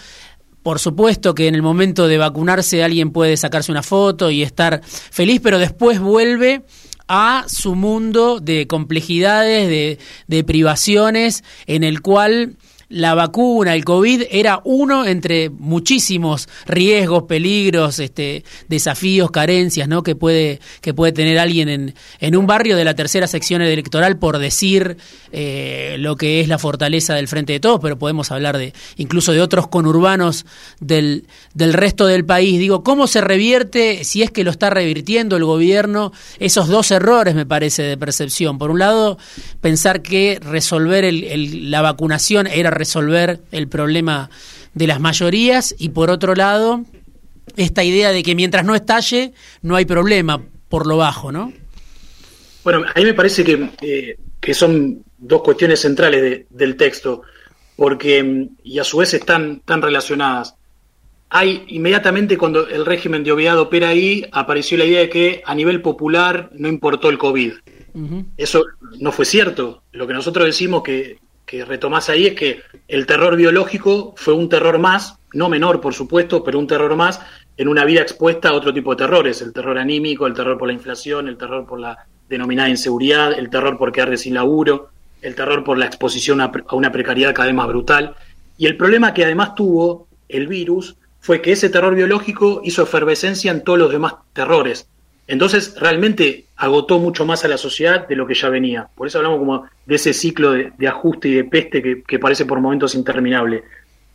Por 0.64 0.78
supuesto 0.78 1.34
que 1.34 1.46
en 1.46 1.54
el 1.54 1.60
momento 1.60 2.08
de 2.08 2.16
vacunarse 2.16 2.82
alguien 2.82 3.10
puede 3.10 3.36
sacarse 3.36 3.70
una 3.70 3.82
foto 3.82 4.30
y 4.30 4.42
estar 4.42 4.80
feliz, 4.82 5.42
pero 5.42 5.58
después 5.58 6.00
vuelve 6.00 6.62
a 7.06 7.44
su 7.48 7.74
mundo 7.74 8.40
de 8.40 8.66
complejidades, 8.66 9.68
de, 9.68 9.98
de 10.26 10.42
privaciones, 10.42 11.44
en 11.66 11.84
el 11.84 12.00
cual 12.00 12.56
la 12.88 13.14
vacuna, 13.14 13.74
el 13.74 13.84
COVID, 13.84 14.22
era 14.30 14.60
uno 14.64 15.06
entre 15.06 15.50
muchísimos 15.50 16.48
riesgos, 16.66 17.24
peligros, 17.24 17.98
este, 17.98 18.44
desafíos, 18.68 19.30
carencias, 19.30 19.88
¿no? 19.88 20.02
Que 20.02 20.14
puede, 20.14 20.60
que 20.80 20.94
puede 20.94 21.12
tener 21.12 21.38
alguien 21.38 21.68
en, 21.68 21.94
en 22.20 22.36
un 22.36 22.46
barrio 22.46 22.76
de 22.76 22.84
la 22.84 22.94
tercera 22.94 23.26
sección 23.26 23.62
electoral 23.62 24.18
por 24.18 24.38
decir 24.38 24.96
eh, 25.32 25.96
lo 25.98 26.16
que 26.16 26.40
es 26.40 26.48
la 26.48 26.58
fortaleza 26.58 27.14
del 27.14 27.28
Frente 27.28 27.54
de 27.54 27.60
Todos, 27.60 27.80
pero 27.80 27.98
podemos 27.98 28.30
hablar 28.30 28.58
de 28.58 28.72
incluso 28.96 29.32
de 29.32 29.40
otros 29.40 29.68
conurbanos 29.68 30.46
del, 30.80 31.26
del 31.54 31.72
resto 31.72 32.06
del 32.06 32.24
país. 32.24 32.58
Digo, 32.58 32.84
¿cómo 32.84 33.06
se 33.06 33.20
revierte, 33.20 34.04
si 34.04 34.22
es 34.22 34.30
que 34.30 34.44
lo 34.44 34.50
está 34.50 34.70
revirtiendo 34.70 35.36
el 35.36 35.44
gobierno, 35.44 36.12
esos 36.38 36.68
dos 36.68 36.90
errores, 36.90 37.34
me 37.34 37.46
parece, 37.46 37.82
de 37.82 37.96
percepción? 37.96 38.58
Por 38.58 38.70
un 38.70 38.78
lado, 38.78 39.18
pensar 39.60 40.02
que 40.02 40.38
resolver 40.42 41.04
el, 41.04 41.70
la 41.70 41.82
vacunación 41.82 42.46
era 42.46 42.70
resolver 42.74 43.40
el 43.52 43.68
problema 43.68 44.30
de 44.74 44.86
las 44.86 45.00
mayorías 45.00 45.74
y 45.78 45.90
por 45.90 46.10
otro 46.10 46.34
lado 46.34 46.84
esta 47.56 47.84
idea 47.84 48.12
de 48.12 48.22
que 48.22 48.34
mientras 48.34 48.64
no 48.64 48.74
estalle 48.74 49.32
no 49.62 49.76
hay 49.76 49.84
problema 49.84 50.42
por 50.68 50.86
lo 50.86 50.96
bajo, 50.96 51.30
¿no? 51.30 51.52
Bueno, 52.64 52.84
a 52.92 52.98
mí 52.98 53.04
me 53.04 53.14
parece 53.14 53.44
que, 53.44 53.70
eh, 53.82 54.16
que 54.40 54.54
son 54.54 55.04
dos 55.18 55.42
cuestiones 55.42 55.80
centrales 55.80 56.46
del 56.48 56.76
texto, 56.76 57.22
porque 57.76 58.22
mm, 58.22 58.48
y 58.64 58.78
a 58.78 58.84
su 58.84 58.98
vez 58.98 59.14
están 59.14 59.60
tan 59.64 59.82
relacionadas. 59.82 60.56
Hay 61.30 61.64
inmediatamente 61.68 62.38
cuando 62.38 62.66
el 62.68 62.86
régimen 62.86 63.24
de 63.24 63.32
obviedad 63.32 63.58
opera 63.58 63.88
ahí, 63.88 64.24
apareció 64.32 64.78
la 64.78 64.84
idea 64.84 65.00
de 65.00 65.08
que 65.10 65.42
a 65.44 65.54
nivel 65.54 65.82
popular 65.82 66.50
no 66.52 66.68
importó 66.68 67.10
el 67.10 67.18
COVID. 67.18 67.52
Eso 68.36 68.64
no 68.98 69.12
fue 69.12 69.24
cierto. 69.24 69.82
Lo 69.92 70.06
que 70.06 70.14
nosotros 70.14 70.46
decimos 70.46 70.82
que 70.82 71.18
que 71.46 71.64
retomás 71.64 72.08
ahí 72.08 72.26
es 72.26 72.34
que 72.34 72.62
el 72.88 73.06
terror 73.06 73.36
biológico 73.36 74.14
fue 74.16 74.34
un 74.34 74.48
terror 74.48 74.78
más, 74.78 75.18
no 75.32 75.48
menor 75.48 75.80
por 75.80 75.94
supuesto, 75.94 76.42
pero 76.42 76.58
un 76.58 76.66
terror 76.66 76.96
más 76.96 77.20
en 77.56 77.68
una 77.68 77.84
vida 77.84 78.00
expuesta 78.00 78.48
a 78.48 78.54
otro 78.54 78.72
tipo 78.72 78.92
de 78.92 79.04
terrores, 79.04 79.42
el 79.42 79.52
terror 79.52 79.78
anímico, 79.78 80.26
el 80.26 80.34
terror 80.34 80.58
por 80.58 80.68
la 80.68 80.74
inflación, 80.74 81.28
el 81.28 81.36
terror 81.36 81.66
por 81.66 81.78
la 81.78 82.06
denominada 82.28 82.68
inseguridad, 82.68 83.38
el 83.38 83.50
terror 83.50 83.78
por 83.78 83.92
quedar 83.92 84.16
sin 84.18 84.34
laburo, 84.34 84.90
el 85.22 85.34
terror 85.34 85.64
por 85.64 85.78
la 85.78 85.86
exposición 85.86 86.40
a, 86.40 86.50
una 86.72 86.90
precariedad 86.90 87.34
cada 87.34 87.46
vez 87.46 87.54
más 87.54 87.68
brutal. 87.68 88.14
Y 88.58 88.66
el 88.66 88.76
problema 88.76 89.14
que 89.14 89.24
además 89.24 89.54
tuvo 89.54 90.08
el 90.28 90.46
virus 90.46 90.96
fue 91.20 91.40
que 91.40 91.52
ese 91.52 91.70
terror 91.70 91.94
biológico 91.94 92.60
hizo 92.64 92.82
efervescencia 92.82 93.50
en 93.50 93.62
todos 93.62 93.78
los 93.78 93.90
demás 93.90 94.14
terrores. 94.32 94.88
Entonces, 95.26 95.74
realmente 95.78 96.46
agotó 96.56 96.98
mucho 96.98 97.24
más 97.24 97.44
a 97.44 97.48
la 97.48 97.56
sociedad 97.56 98.06
de 98.06 98.16
lo 98.16 98.26
que 98.26 98.34
ya 98.34 98.48
venía. 98.48 98.88
Por 98.94 99.06
eso 99.06 99.18
hablamos 99.18 99.38
como 99.38 99.66
de 99.86 99.94
ese 99.94 100.12
ciclo 100.12 100.52
de, 100.52 100.88
ajuste 100.88 101.28
y 101.28 101.34
de 101.34 101.44
peste 101.44 102.04
que, 102.06 102.18
parece 102.18 102.44
por 102.44 102.60
momentos 102.60 102.94
interminable. 102.94 103.64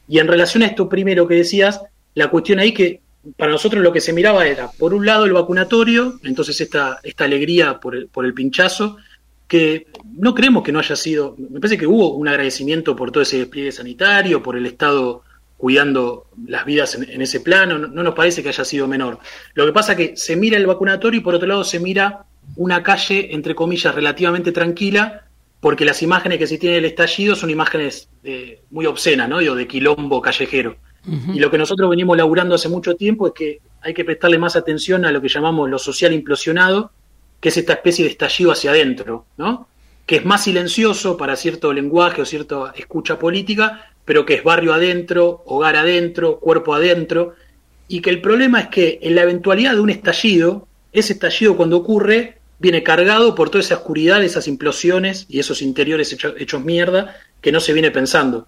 Y 0.08 0.20
en 0.20 0.28
relación 0.28 0.64
a 0.64 0.68
esto 0.68 0.88
primero 0.88 1.28
que 1.28 1.36
decías, 1.36 1.82
la 2.14 2.30
cuestión 2.30 2.60
ahí 2.60 2.74
que 2.74 3.02
para 3.38 3.52
nosotros 3.52 3.84
lo 3.84 3.92
que 3.92 4.02
se 4.02 4.14
miraba 4.14 4.48
era, 4.48 4.70
por 4.72 4.94
un 4.94 5.06
lado, 5.06 5.26
el 5.26 5.34
vacunatorio, 5.34 6.20
entonces 6.24 6.62
esta, 6.62 7.00
esta 7.04 7.26
alegría 7.26 7.80
por 7.80 7.96
el, 7.96 8.08
por 8.08 8.26
el 8.26 8.34
pinchazo, 8.34 8.98
que 9.48 9.88
no 10.16 10.34
creemos 10.36 10.64
que 10.64 10.72
no 10.72 10.80
haya 10.80 10.96
sido, 10.96 11.36
me 11.38 11.60
parece 11.60 11.78
que 11.78 11.88
hubo 11.88 12.14
un 12.14 12.28
agradecimiento 12.28 12.96
por 12.96 13.12
todo 13.12 13.24
ese 13.24 13.40
despliegue 13.40 13.72
sanitario, 13.72 14.42
por 14.42 14.56
el 14.56 14.66
estado 14.68 15.24
cuidando 15.60 16.28
las 16.48 16.64
vidas 16.64 16.96
en, 16.96 17.22
ese 17.22 17.42
plano, 17.42 17.78
no, 17.78 18.02
nos 18.02 18.16
parece 18.16 18.42
que 18.42 18.48
haya 18.48 18.64
sido 18.64 18.88
menor. 18.88 19.20
Lo 19.56 19.66
que 19.66 19.74
pasa 19.74 19.92
es 19.92 19.98
que 19.98 20.16
se 20.16 20.38
mira 20.38 20.56
el 20.56 20.66
vacunatorio 20.66 21.20
y 21.20 21.22
por 21.22 21.36
otro 21.36 21.50
lado 21.50 21.66
se 21.66 21.82
mira 21.82 22.24
una 22.56 22.82
calle, 22.82 23.36
entre 23.36 23.56
comillas, 23.56 23.94
relativamente 23.94 24.54
tranquila, 24.54 25.26
porque 25.60 25.84
las 25.84 26.02
imágenes 26.02 26.38
que 26.38 26.48
se 26.48 26.58
tiene 26.58 26.76
del 26.76 26.86
estallido 26.86 27.36
son 27.36 27.50
imágenes 27.50 28.08
de, 28.24 28.62
muy 28.72 28.86
obscenas, 28.86 29.28
¿no? 29.28 29.40
de 29.40 29.68
quilombo 29.68 30.22
callejero. 30.22 30.78
Y 31.34 31.40
lo 31.40 31.52
que 31.52 31.58
nosotros 31.58 31.90
venimos 31.90 32.16
laburando 32.16 32.56
hace 32.56 32.70
mucho 32.70 32.96
tiempo 32.96 33.28
es 33.28 33.34
que 33.34 33.60
hay 33.82 33.94
que 33.94 34.06
prestarle 34.06 34.38
más 34.38 34.56
atención 34.56 35.04
a 35.04 35.12
lo 35.12 35.22
que 35.22 35.28
llamamos 35.28 35.70
lo 35.70 35.78
social 35.78 36.14
implosionado, 36.14 36.92
que 37.42 37.50
es 37.50 37.58
esta 37.58 37.74
especie 37.74 38.06
de 38.06 38.12
estallido 38.12 38.54
hacia 38.54 38.72
adentro, 38.72 39.26
¿no? 39.36 39.68
que 40.06 40.16
es 40.16 40.26
más 40.26 40.46
silencioso 40.46 41.18
para 41.18 41.36
cierto 41.36 41.72
lenguaje 41.72 42.22
o 42.22 42.26
cierta 42.26 42.74
escucha 42.76 43.20
política, 43.20 43.92
pero 44.10 44.26
que 44.26 44.34
es 44.34 44.44
barrio 44.44 44.74
adentro, 44.74 45.44
hogar 45.46 45.76
adentro, 45.76 46.40
cuerpo 46.40 46.74
adentro, 46.74 47.36
y 47.88 48.02
que 48.02 48.10
el 48.10 48.22
problema 48.22 48.60
es 48.60 48.68
que 48.70 48.98
en 49.04 49.14
la 49.14 49.22
eventualidad 49.22 49.76
de 49.76 49.82
un 49.82 49.92
estallido, 49.92 50.68
ese 50.92 51.14
estallido 51.14 51.56
cuando 51.56 51.78
ocurre 51.78 52.40
viene 52.58 52.82
cargado 52.82 53.36
por 53.36 53.52
toda 53.52 53.64
esa 53.64 53.76
oscuridad, 53.76 54.24
esas 54.24 54.48
implosiones 54.48 55.28
y 55.30 55.38
esos 55.38 55.62
interiores 55.62 56.12
hechos, 56.12 56.66
mierda 56.66 57.18
que 57.40 57.52
no 57.52 57.60
se 57.60 57.72
viene 57.72 57.92
pensando. 57.92 58.48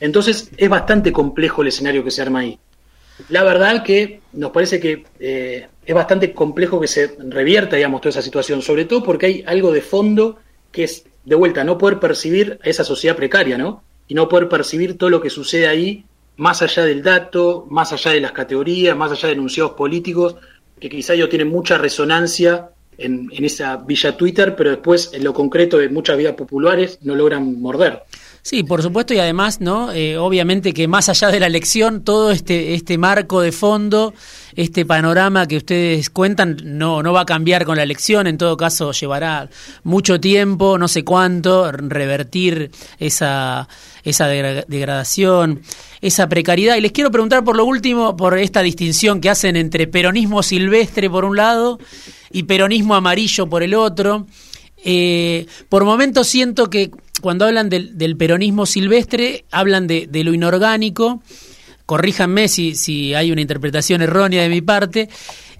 Entonces 0.00 0.50
es 0.56 0.68
bastante 0.70 1.12
complejo 1.12 1.60
el 1.60 1.68
escenario 1.68 2.02
que 2.02 2.10
se 2.10 2.22
arma 2.22 2.38
ahí. 2.38 2.58
La 3.28 3.44
verdad 3.44 3.82
que 3.82 4.22
nos 4.32 4.50
parece 4.50 4.80
que 4.80 5.04
eh, 5.20 5.68
es 5.84 5.94
bastante 5.94 6.32
complejo 6.32 6.80
que 6.80 6.88
se 6.88 7.18
revierta, 7.18 7.76
digamos, 7.76 8.00
toda 8.00 8.12
esa 8.12 8.22
situación, 8.22 8.62
sobre 8.62 8.86
todo 8.86 9.02
porque 9.02 9.26
hay 9.26 9.44
algo 9.46 9.72
de 9.72 9.82
fondo 9.82 10.38
que 10.70 10.84
es, 10.84 11.04
de 11.26 11.34
vuelta, 11.34 11.64
no 11.64 11.76
poder 11.76 12.00
percibir 12.00 12.58
a 12.64 12.68
esa 12.70 12.82
sociedad 12.82 13.14
precaria, 13.14 13.58
¿no? 13.58 13.84
Y 14.12 14.14
no 14.14 14.28
poder 14.28 14.46
percibir 14.46 14.98
todo 14.98 15.08
lo 15.08 15.22
que 15.22 15.30
sucede 15.30 15.66
ahí, 15.66 16.04
más 16.36 16.60
allá 16.60 16.84
del 16.84 17.02
dato, 17.02 17.66
más 17.70 17.94
allá 17.94 18.10
de 18.10 18.20
las 18.20 18.32
categorías, 18.32 18.94
más 18.94 19.10
allá 19.10 19.28
de 19.28 19.32
enunciados 19.32 19.72
políticos, 19.72 20.36
que 20.78 20.90
quizá 20.90 21.14
ellos 21.14 21.30
tienen 21.30 21.48
mucha 21.48 21.78
resonancia 21.78 22.72
en, 22.98 23.30
esa 23.42 23.78
villa 23.78 24.14
Twitter, 24.14 24.54
pero 24.54 24.68
después 24.68 25.12
en 25.14 25.24
lo 25.24 25.32
concreto 25.32 25.78
de 25.78 25.88
muchas 25.88 26.18
vidas 26.18 26.34
populares 26.34 26.98
no 27.00 27.14
logran 27.14 27.58
morder. 27.58 28.02
Sí, 28.44 28.64
por 28.64 28.82
supuesto, 28.82 29.14
y 29.14 29.20
además, 29.20 29.60
¿no? 29.60 29.92
Eh, 29.92 30.18
obviamente 30.18 30.74
que 30.74 30.88
más 30.88 31.08
allá 31.08 31.28
de 31.28 31.38
la 31.38 31.46
elección, 31.46 32.02
todo 32.02 32.32
este, 32.32 32.74
este 32.74 32.98
marco 32.98 33.40
de 33.40 33.52
fondo, 33.52 34.14
este 34.56 34.84
panorama 34.84 35.46
que 35.46 35.58
ustedes 35.58 36.10
cuentan, 36.10 36.56
no, 36.64 37.04
no 37.04 37.12
va 37.12 37.20
a 37.20 37.24
cambiar 37.24 37.64
con 37.64 37.76
la 37.76 37.84
elección, 37.84 38.26
en 38.26 38.38
todo 38.38 38.56
caso 38.56 38.90
llevará 38.90 39.48
mucho 39.84 40.18
tiempo, 40.18 40.76
no 40.76 40.88
sé 40.88 41.04
cuánto, 41.04 41.70
revertir 41.70 42.72
esa, 42.98 43.68
esa 44.02 44.26
degradación, 44.26 45.62
esa 46.00 46.28
precariedad. 46.28 46.74
Y 46.74 46.80
les 46.80 46.90
quiero 46.90 47.12
preguntar 47.12 47.44
por 47.44 47.56
lo 47.56 47.64
último, 47.64 48.16
por 48.16 48.36
esta 48.36 48.60
distinción 48.60 49.20
que 49.20 49.30
hacen 49.30 49.54
entre 49.54 49.86
peronismo 49.86 50.42
silvestre 50.42 51.08
por 51.08 51.24
un 51.24 51.36
lado 51.36 51.78
y 52.32 52.42
peronismo 52.42 52.96
amarillo 52.96 53.46
por 53.46 53.62
el 53.62 53.74
otro. 53.74 54.26
Eh, 54.84 55.46
por 55.68 55.84
momentos 55.84 56.26
siento 56.26 56.68
que 56.68 56.90
cuando 57.20 57.44
hablan 57.46 57.68
del, 57.68 58.16
peronismo 58.16 58.66
silvestre, 58.66 59.44
hablan 59.50 59.86
de, 59.86 60.08
lo 60.24 60.34
inorgánico, 60.34 61.22
corríjanme 61.86 62.48
si, 62.48 62.74
si 62.74 63.14
hay 63.14 63.30
una 63.30 63.40
interpretación 63.40 64.02
errónea 64.02 64.42
de 64.42 64.48
mi 64.48 64.60
parte, 64.60 65.08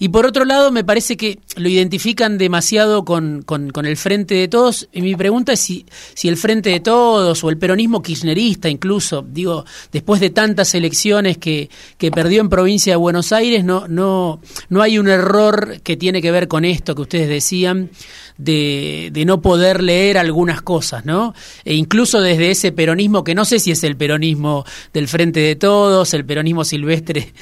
y 0.02 0.08
por 0.08 0.26
otro 0.26 0.44
lado, 0.44 0.72
me 0.72 0.82
parece 0.82 1.16
que 1.16 1.38
lo 1.54 1.68
identifican 1.68 2.36
demasiado 2.36 3.04
con, 3.04 3.42
con, 3.42 3.86
el 3.86 3.96
Frente 3.96 4.34
de 4.34 4.48
Todos. 4.48 4.88
Y 4.92 5.00
mi 5.00 5.14
pregunta 5.14 5.52
es 5.52 5.60
si, 5.60 5.86
si 6.14 6.26
el 6.26 6.36
Frente 6.36 6.70
de 6.70 6.80
Todos 6.80 7.44
o 7.44 7.50
el 7.50 7.56
peronismo 7.56 8.02
kirchnerista 8.02 8.68
incluso, 8.68 9.22
digo, 9.22 9.64
después 9.92 10.20
de 10.20 10.30
tantas 10.30 10.74
elecciones 10.74 11.38
que, 11.38 11.70
que 11.98 12.10
perdió 12.10 12.40
en 12.40 12.48
provincia 12.48 12.94
de 12.94 12.96
Buenos 12.96 13.30
Aires, 13.30 13.64
no, 13.64 13.86
no, 13.86 14.40
no 14.70 14.82
hay 14.82 14.98
un 14.98 15.06
error 15.06 15.80
que 15.84 15.96
tiene 15.96 16.20
que 16.20 16.32
ver 16.32 16.48
con 16.48 16.64
esto 16.64 16.96
que 16.96 17.02
ustedes 17.02 17.28
decían, 17.28 17.88
de, 18.38 19.10
de, 19.12 19.24
no 19.24 19.40
poder 19.40 19.82
leer 19.82 20.18
algunas 20.18 20.62
cosas, 20.62 21.04
¿no? 21.04 21.34
E 21.64 21.74
incluso 21.74 22.20
desde 22.20 22.50
ese 22.50 22.72
peronismo, 22.72 23.24
que 23.24 23.34
no 23.34 23.44
sé 23.44 23.58
si 23.58 23.70
es 23.70 23.84
el 23.84 23.96
peronismo 23.96 24.64
del 24.92 25.08
Frente 25.08 25.40
de 25.40 25.56
Todos, 25.56 26.14
el 26.14 26.24
peronismo 26.24 26.64
silvestre 26.64 27.32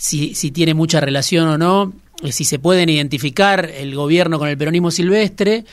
si, 0.00 0.34
si 0.34 0.50
tiene 0.50 0.72
mucha 0.72 0.98
relación 0.98 1.46
o 1.46 1.58
no, 1.58 1.92
eh, 2.22 2.32
si 2.32 2.44
se 2.44 2.58
pueden 2.58 2.88
identificar 2.88 3.70
el 3.70 3.94
gobierno 3.94 4.38
con 4.38 4.48
el 4.48 4.56
peronismo 4.56 4.90
silvestre, 4.90 5.66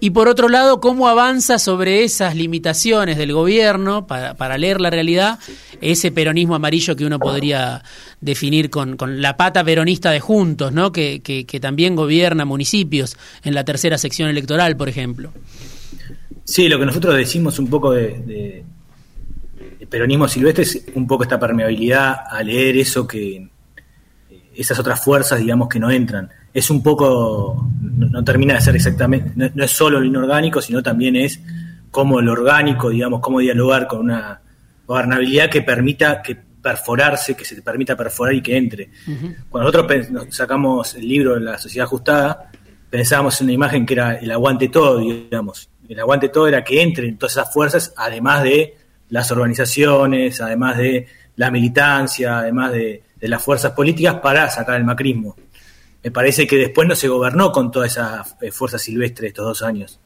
y 0.00 0.10
por 0.10 0.28
otro 0.28 0.48
lado, 0.48 0.80
cómo 0.80 1.08
avanza 1.08 1.58
sobre 1.58 2.04
esas 2.04 2.34
limitaciones 2.34 3.16
del 3.18 3.32
gobierno 3.32 4.06
para, 4.06 4.34
para 4.34 4.58
leer 4.58 4.80
la 4.80 4.90
realidad 4.90 5.38
ese 5.80 6.10
peronismo 6.10 6.54
amarillo 6.54 6.96
que 6.96 7.04
uno 7.04 7.18
podría 7.18 7.82
definir 8.20 8.70
con, 8.70 8.96
con 8.96 9.20
la 9.20 9.36
pata 9.36 9.64
peronista 9.64 10.10
de 10.10 10.20
Juntos, 10.20 10.72
¿no? 10.72 10.92
Que, 10.92 11.20
que, 11.22 11.60
también 11.60 11.96
gobierna 11.96 12.44
municipios 12.44 13.16
en 13.42 13.54
la 13.54 13.64
tercera 13.64 13.98
sección 13.98 14.28
electoral, 14.28 14.76
por 14.76 14.88
ejemplo. 14.88 15.32
Sí, 16.44 16.68
lo 16.68 16.78
que 16.78 16.86
nosotros 16.86 17.16
decimos 17.16 17.58
un 17.58 17.68
poco 17.68 17.92
de, 17.92 18.64
de 19.78 19.86
peronismo 19.86 20.28
silvestre 20.28 20.64
es 20.64 20.84
un 20.94 21.06
poco 21.06 21.22
esta 21.22 21.38
permeabilidad 21.38 22.14
a 22.30 22.42
leer 22.42 22.76
eso 22.76 23.06
que 23.06 23.48
esas 24.54 24.78
otras 24.78 25.02
fuerzas, 25.02 25.38
digamos, 25.40 25.68
que 25.68 25.78
no 25.78 25.90
entran. 25.90 26.30
Es 26.56 26.70
un 26.70 26.82
poco, 26.82 27.68
no, 27.82 28.24
termina 28.24 28.54
de 28.54 28.62
ser 28.62 28.76
exactamente, 28.76 29.30
no, 29.34 29.62
es 29.62 29.70
solo 29.70 30.00
lo 30.00 30.06
inorgánico, 30.06 30.62
sino 30.62 30.82
también 30.82 31.14
es 31.14 31.38
cómo 31.90 32.18
lo 32.22 32.32
orgánico, 32.32 32.88
digamos, 32.88 33.20
cómo 33.20 33.40
dialogar 33.40 33.86
con 33.86 34.00
una 34.00 34.40
gobernabilidad 34.86 35.50
que 35.50 35.60
permita 35.60 36.22
que 36.22 36.34
perforarse, 36.34 37.34
que 37.34 37.44
se 37.44 37.60
permita 37.60 37.94
perforar 37.94 38.32
y 38.32 38.40
que 38.40 38.56
entre. 38.56 38.88
Cuando 39.50 39.70
nosotros 39.70 40.08
sacamos 40.30 40.94
el 40.94 41.06
libro 41.06 41.34
de 41.34 41.40
la 41.40 41.58
sociedad 41.58 41.84
ajustada, 41.84 42.50
pensábamos 42.88 43.38
en 43.42 43.48
una 43.48 43.52
imagen 43.52 43.84
que 43.84 43.92
era 43.92 44.14
el 44.14 44.30
aguante 44.30 44.70
todo, 44.70 44.98
digamos. 44.98 45.68
El 45.86 46.00
aguante 46.00 46.30
todo 46.30 46.48
era 46.48 46.64
que 46.64 46.80
entren 46.80 47.18
todas 47.18 47.32
esas 47.32 47.52
fuerzas, 47.52 47.92
además 47.98 48.42
de 48.42 48.78
las 49.10 49.30
organizaciones, 49.30 50.40
además 50.40 50.78
de 50.78 51.06
la 51.36 51.50
militancia, 51.50 52.38
además 52.38 52.72
de 52.72 53.02
de 53.20 53.28
las 53.28 53.42
fuerzas 53.42 53.72
políticas 53.72 54.16
para 54.16 54.48
sacar 54.50 54.76
el 54.76 54.84
macrismo. 54.84 55.36
Me 56.06 56.12
parece 56.12 56.46
que 56.46 56.56
después 56.56 56.86
no 56.86 56.94
se 56.94 57.08
gobernó 57.08 57.50
con 57.50 57.72
toda 57.72 57.88
esa 57.88 58.24
eh, 58.40 58.52
fuerza 58.52 58.78
silvestre 58.78 59.26
estos 59.26 59.44
dos 59.44 59.62
años. 59.64 59.98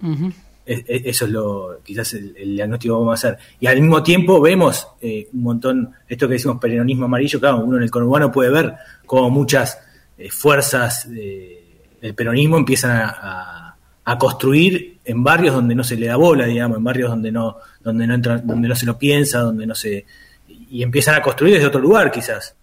eso 0.64 1.24
es 1.26 1.30
lo 1.30 1.80
quizás 1.84 2.14
el, 2.14 2.32
diagnóstico 2.32 2.94
que 2.94 2.98
vamos 3.00 3.22
a 3.22 3.28
hacer. 3.28 3.38
Y 3.60 3.66
al 3.66 3.78
mismo 3.78 4.02
tiempo 4.02 4.40
vemos 4.40 4.88
eh, 5.02 5.28
un 5.30 5.42
montón, 5.42 5.92
esto 6.08 6.26
que 6.26 6.32
decimos 6.32 6.58
peronismo 6.58 7.04
amarillo, 7.04 7.38
claro, 7.38 7.58
uno 7.58 7.76
en 7.76 7.82
el 7.82 7.90
conurbano 7.90 8.32
puede 8.32 8.48
ver 8.48 8.76
cómo 9.04 9.28
muchas 9.28 9.78
eh, 10.16 10.30
fuerzas 10.30 11.06
del 11.06 12.14
peronismo 12.14 12.56
empiezan 12.56 12.92
a, 12.92 13.76
construir 14.18 15.00
en 15.04 15.22
barrios 15.22 15.54
donde 15.54 15.74
no 15.74 15.84
se 15.84 15.96
le 15.96 16.06
da 16.06 16.16
bola, 16.16 16.46
digamos, 16.46 16.78
en 16.78 16.84
barrios 16.84 17.10
donde 17.10 17.30
no, 17.30 17.58
donde 17.84 18.06
no 18.06 18.14
entra, 18.14 18.38
donde 18.38 18.68
no 18.68 18.74
se 18.74 18.86
lo 18.86 18.98
piensa, 18.98 19.40
donde 19.40 19.66
no 19.66 19.74
se 19.74 20.06
y 20.48 20.82
empiezan 20.82 21.16
a 21.16 21.22
construir 21.22 21.54
desde 21.54 21.66
otro 21.66 21.80
lugar 21.80 22.10
quizás 22.10 22.56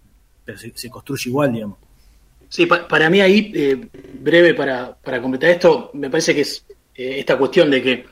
pero 0.43 0.57
se, 0.57 0.89
construye 0.89 1.29
igual, 1.29 1.51
digamos. 1.51 1.77
Sí, 2.49 2.65
para 2.65 3.09
mí 3.09 3.19
ahí, 3.19 3.51
eh, 3.53 3.87
breve 4.19 4.53
para, 4.53 4.95
para, 4.95 5.21
completar 5.21 5.49
esto, 5.49 5.91
me 5.93 6.09
parece 6.09 6.33
que 6.33 6.41
es 6.41 6.65
eh, 6.95 7.19
esta 7.19 7.37
cuestión 7.37 7.69
de 7.69 7.81
que 7.81 8.05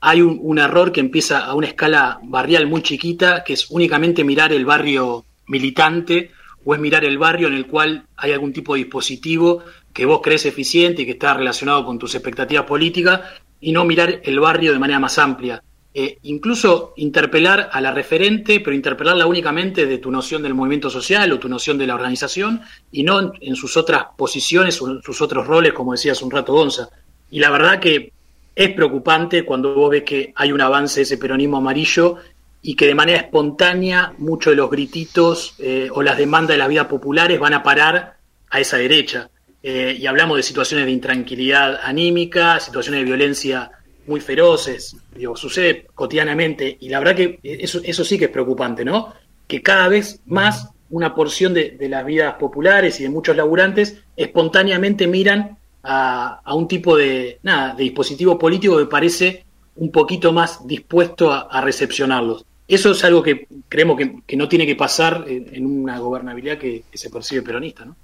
hay 0.00 0.22
un, 0.22 0.58
error 0.58 0.92
que 0.92 1.00
empieza 1.00 1.44
a 1.44 1.54
una 1.54 1.66
escala 1.66 2.20
barrial 2.22 2.66
muy 2.66 2.82
chiquita, 2.82 3.44
que 3.44 3.52
es 3.52 3.70
únicamente 3.70 4.24
mirar 4.24 4.52
el 4.52 4.64
barrio 4.64 5.26
militante 5.46 6.30
o 6.64 6.74
es 6.74 6.80
mirar 6.80 7.04
el 7.04 7.18
barrio 7.18 7.48
en 7.48 7.54
el 7.54 7.66
cual 7.66 8.06
hay 8.16 8.32
algún 8.32 8.52
tipo 8.52 8.74
de 8.74 8.80
dispositivo 8.80 9.62
que 9.92 10.06
vos 10.06 10.20
crees 10.22 10.46
eficiente 10.46 11.02
y 11.02 11.04
que 11.04 11.12
está 11.12 11.34
relacionado 11.34 11.84
con 11.84 11.98
tus 11.98 12.14
expectativas 12.14 12.64
políticas 12.64 13.20
y 13.60 13.72
no 13.72 13.84
mirar 13.84 14.20
el 14.24 14.40
barrio 14.40 14.72
de 14.72 14.78
manera 14.78 15.00
más 15.00 15.18
amplia. 15.18 15.62
Eh, 15.92 16.18
incluso 16.22 16.92
interpelar 16.96 17.68
a 17.72 17.80
la 17.80 17.90
referente, 17.90 18.60
pero 18.60 18.76
interpelarla 18.76 19.26
únicamente 19.26 19.86
de 19.86 19.98
tu 19.98 20.12
noción 20.12 20.40
del 20.40 20.54
movimiento 20.54 20.88
social 20.88 21.32
o 21.32 21.40
tu 21.40 21.48
noción 21.48 21.78
de 21.78 21.86
la 21.88 21.96
organización 21.96 22.62
y 22.92 23.02
no 23.02 23.32
en, 23.40 23.56
sus 23.56 23.76
otras 23.76 24.04
posiciones 24.16 24.80
o 24.80 24.88
en 24.88 25.02
sus 25.02 25.20
otros 25.20 25.48
roles, 25.48 25.72
como 25.72 25.90
decías 25.90 26.22
un 26.22 26.30
rato 26.30 26.52
Gonza. 26.52 26.90
Y 27.32 27.40
la 27.40 27.50
verdad 27.50 27.80
que 27.80 28.12
es 28.54 28.72
preocupante 28.72 29.44
cuando 29.44 29.74
vos 29.74 29.90
ves 29.90 30.04
que 30.04 30.32
hay 30.36 30.52
un 30.52 30.60
avance 30.60 31.00
de 31.00 31.02
ese 31.02 31.18
peronismo 31.18 31.56
amarillo 31.56 32.18
y 32.62 32.76
que 32.76 32.86
de 32.86 32.94
manera 32.94 33.18
espontánea 33.18 34.12
muchos 34.18 34.52
de 34.52 34.56
los 34.58 34.70
grititos 34.70 35.54
eh, 35.58 35.88
o 35.92 36.02
las 36.02 36.18
demandas 36.18 36.54
de 36.54 36.58
las 36.58 36.68
vidas 36.68 36.86
populares 36.86 37.40
van 37.40 37.54
a 37.54 37.64
parar 37.64 38.16
a 38.48 38.60
esa 38.60 38.76
derecha. 38.76 39.28
Eh, 39.60 39.96
y 39.98 40.06
hablamos 40.06 40.36
de 40.36 40.44
situaciones 40.44 40.86
de 40.86 40.92
intranquilidad 40.92 41.80
anímica, 41.82 42.60
situaciones 42.60 43.00
de 43.00 43.04
violencia 43.04 43.72
muy 44.06 44.20
feroces, 44.20 44.96
digo, 45.14 45.36
sucede 45.36 45.86
cotidianamente 45.94 46.76
y 46.80 46.88
la 46.88 46.98
verdad 46.98 47.16
que 47.16 47.38
eso, 47.42 47.80
eso 47.84 48.04
sí 48.04 48.18
que 48.18 48.26
es 48.26 48.30
preocupante, 48.30 48.84
¿no? 48.84 49.12
Que 49.46 49.62
cada 49.62 49.88
vez 49.88 50.20
más 50.26 50.68
una 50.90 51.14
porción 51.14 51.54
de, 51.54 51.76
las 51.88 52.04
vidas 52.04 52.34
populares 52.34 52.98
y 53.00 53.04
de 53.04 53.08
muchos 53.08 53.36
laburantes 53.36 54.02
espontáneamente 54.16 55.06
miran 55.06 55.58
a, 55.82 56.42
un 56.54 56.68
tipo 56.68 56.96
de, 56.96 57.38
nada, 57.42 57.74
de 57.74 57.84
dispositivo 57.84 58.38
político 58.38 58.78
que 58.78 58.86
parece 58.86 59.44
un 59.76 59.90
poquito 59.90 60.32
más 60.32 60.66
dispuesto 60.66 61.32
a, 61.32 61.60
recepcionarlos. 61.60 62.44
eso 62.66 62.90
es 62.90 63.04
algo 63.04 63.22
que 63.22 63.46
creemos 63.68 63.98
que, 64.26 64.36
no 64.36 64.48
tiene 64.48 64.66
que 64.66 64.76
pasar 64.76 65.24
en, 65.28 65.64
una 65.64 65.98
gobernabilidad 65.98 66.58
que, 66.58 66.84
que 66.90 66.98
se 66.98 67.08
percibe 67.08 67.42
peronista, 67.42 67.84
¿no? 67.84 67.96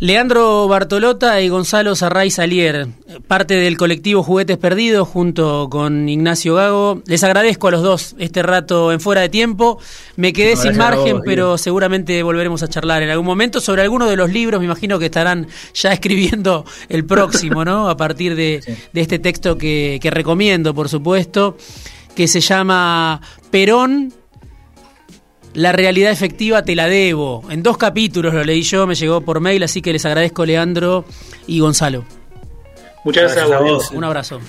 Leandro 0.00 0.66
Bartolota 0.66 1.42
y 1.42 1.50
Gonzalo 1.50 1.94
Sarray 1.94 2.30
Salier, 2.30 2.88
parte 3.26 3.56
del 3.56 3.76
colectivo 3.76 4.22
Juguetes 4.22 4.56
Perdidos, 4.56 5.06
junto 5.06 5.68
con 5.68 6.08
Ignacio 6.08 6.54
Gago. 6.54 7.02
Les 7.04 7.22
agradezco 7.22 7.68
a 7.68 7.70
los 7.70 7.82
dos 7.82 8.16
este 8.18 8.42
rato 8.42 8.92
en 8.92 9.00
fuera 9.00 9.20
de 9.20 9.28
tiempo. 9.28 9.78
Me 10.16 10.32
quedé 10.32 10.56
sin 10.56 10.78
margen, 10.78 11.20
pero 11.22 11.58
seguramente 11.58 12.22
volveremos 12.22 12.62
a 12.62 12.68
charlar 12.68 13.02
en 13.02 13.10
algún 13.10 13.26
momento 13.26 13.60
sobre 13.60 13.82
alguno 13.82 14.06
de 14.06 14.16
los 14.16 14.32
libros. 14.32 14.58
Me 14.58 14.64
imagino 14.64 14.98
que 14.98 15.04
estarán 15.04 15.48
ya 15.74 15.92
escribiendo 15.92 16.64
el 16.88 17.04
próximo, 17.04 17.62
¿no? 17.66 17.90
A 17.90 17.98
partir 17.98 18.36
de, 18.36 18.62
este 18.94 19.18
texto 19.18 19.58
que, 19.58 19.98
que 20.00 20.10
recomiendo, 20.10 20.72
por 20.72 20.88
supuesto, 20.88 21.58
que 22.14 22.26
se 22.26 22.40
llama 22.40 23.20
Perón 23.50 24.14
la 25.54 25.72
realidad 25.72 26.12
efectiva 26.12 26.62
te 26.62 26.74
la 26.76 26.86
debo. 26.86 27.42
En 27.50 27.62
dos 27.62 27.76
capítulos 27.76 28.34
lo 28.34 28.44
leí 28.44 28.62
yo, 28.62 28.86
me 28.86 28.94
llegó 28.94 29.20
por 29.20 29.40
mail, 29.40 29.62
así 29.62 29.82
que 29.82 29.92
les 29.92 30.04
agradezco 30.04 30.44
Leandro 30.46 31.04
y 31.46 31.60
Gonzalo. 31.60 32.04
Muchas 33.04 33.34
gracias, 33.34 33.50
a 33.50 33.60
vos. 33.60 33.90
Un 33.90 34.04
abrazo. 34.04 34.40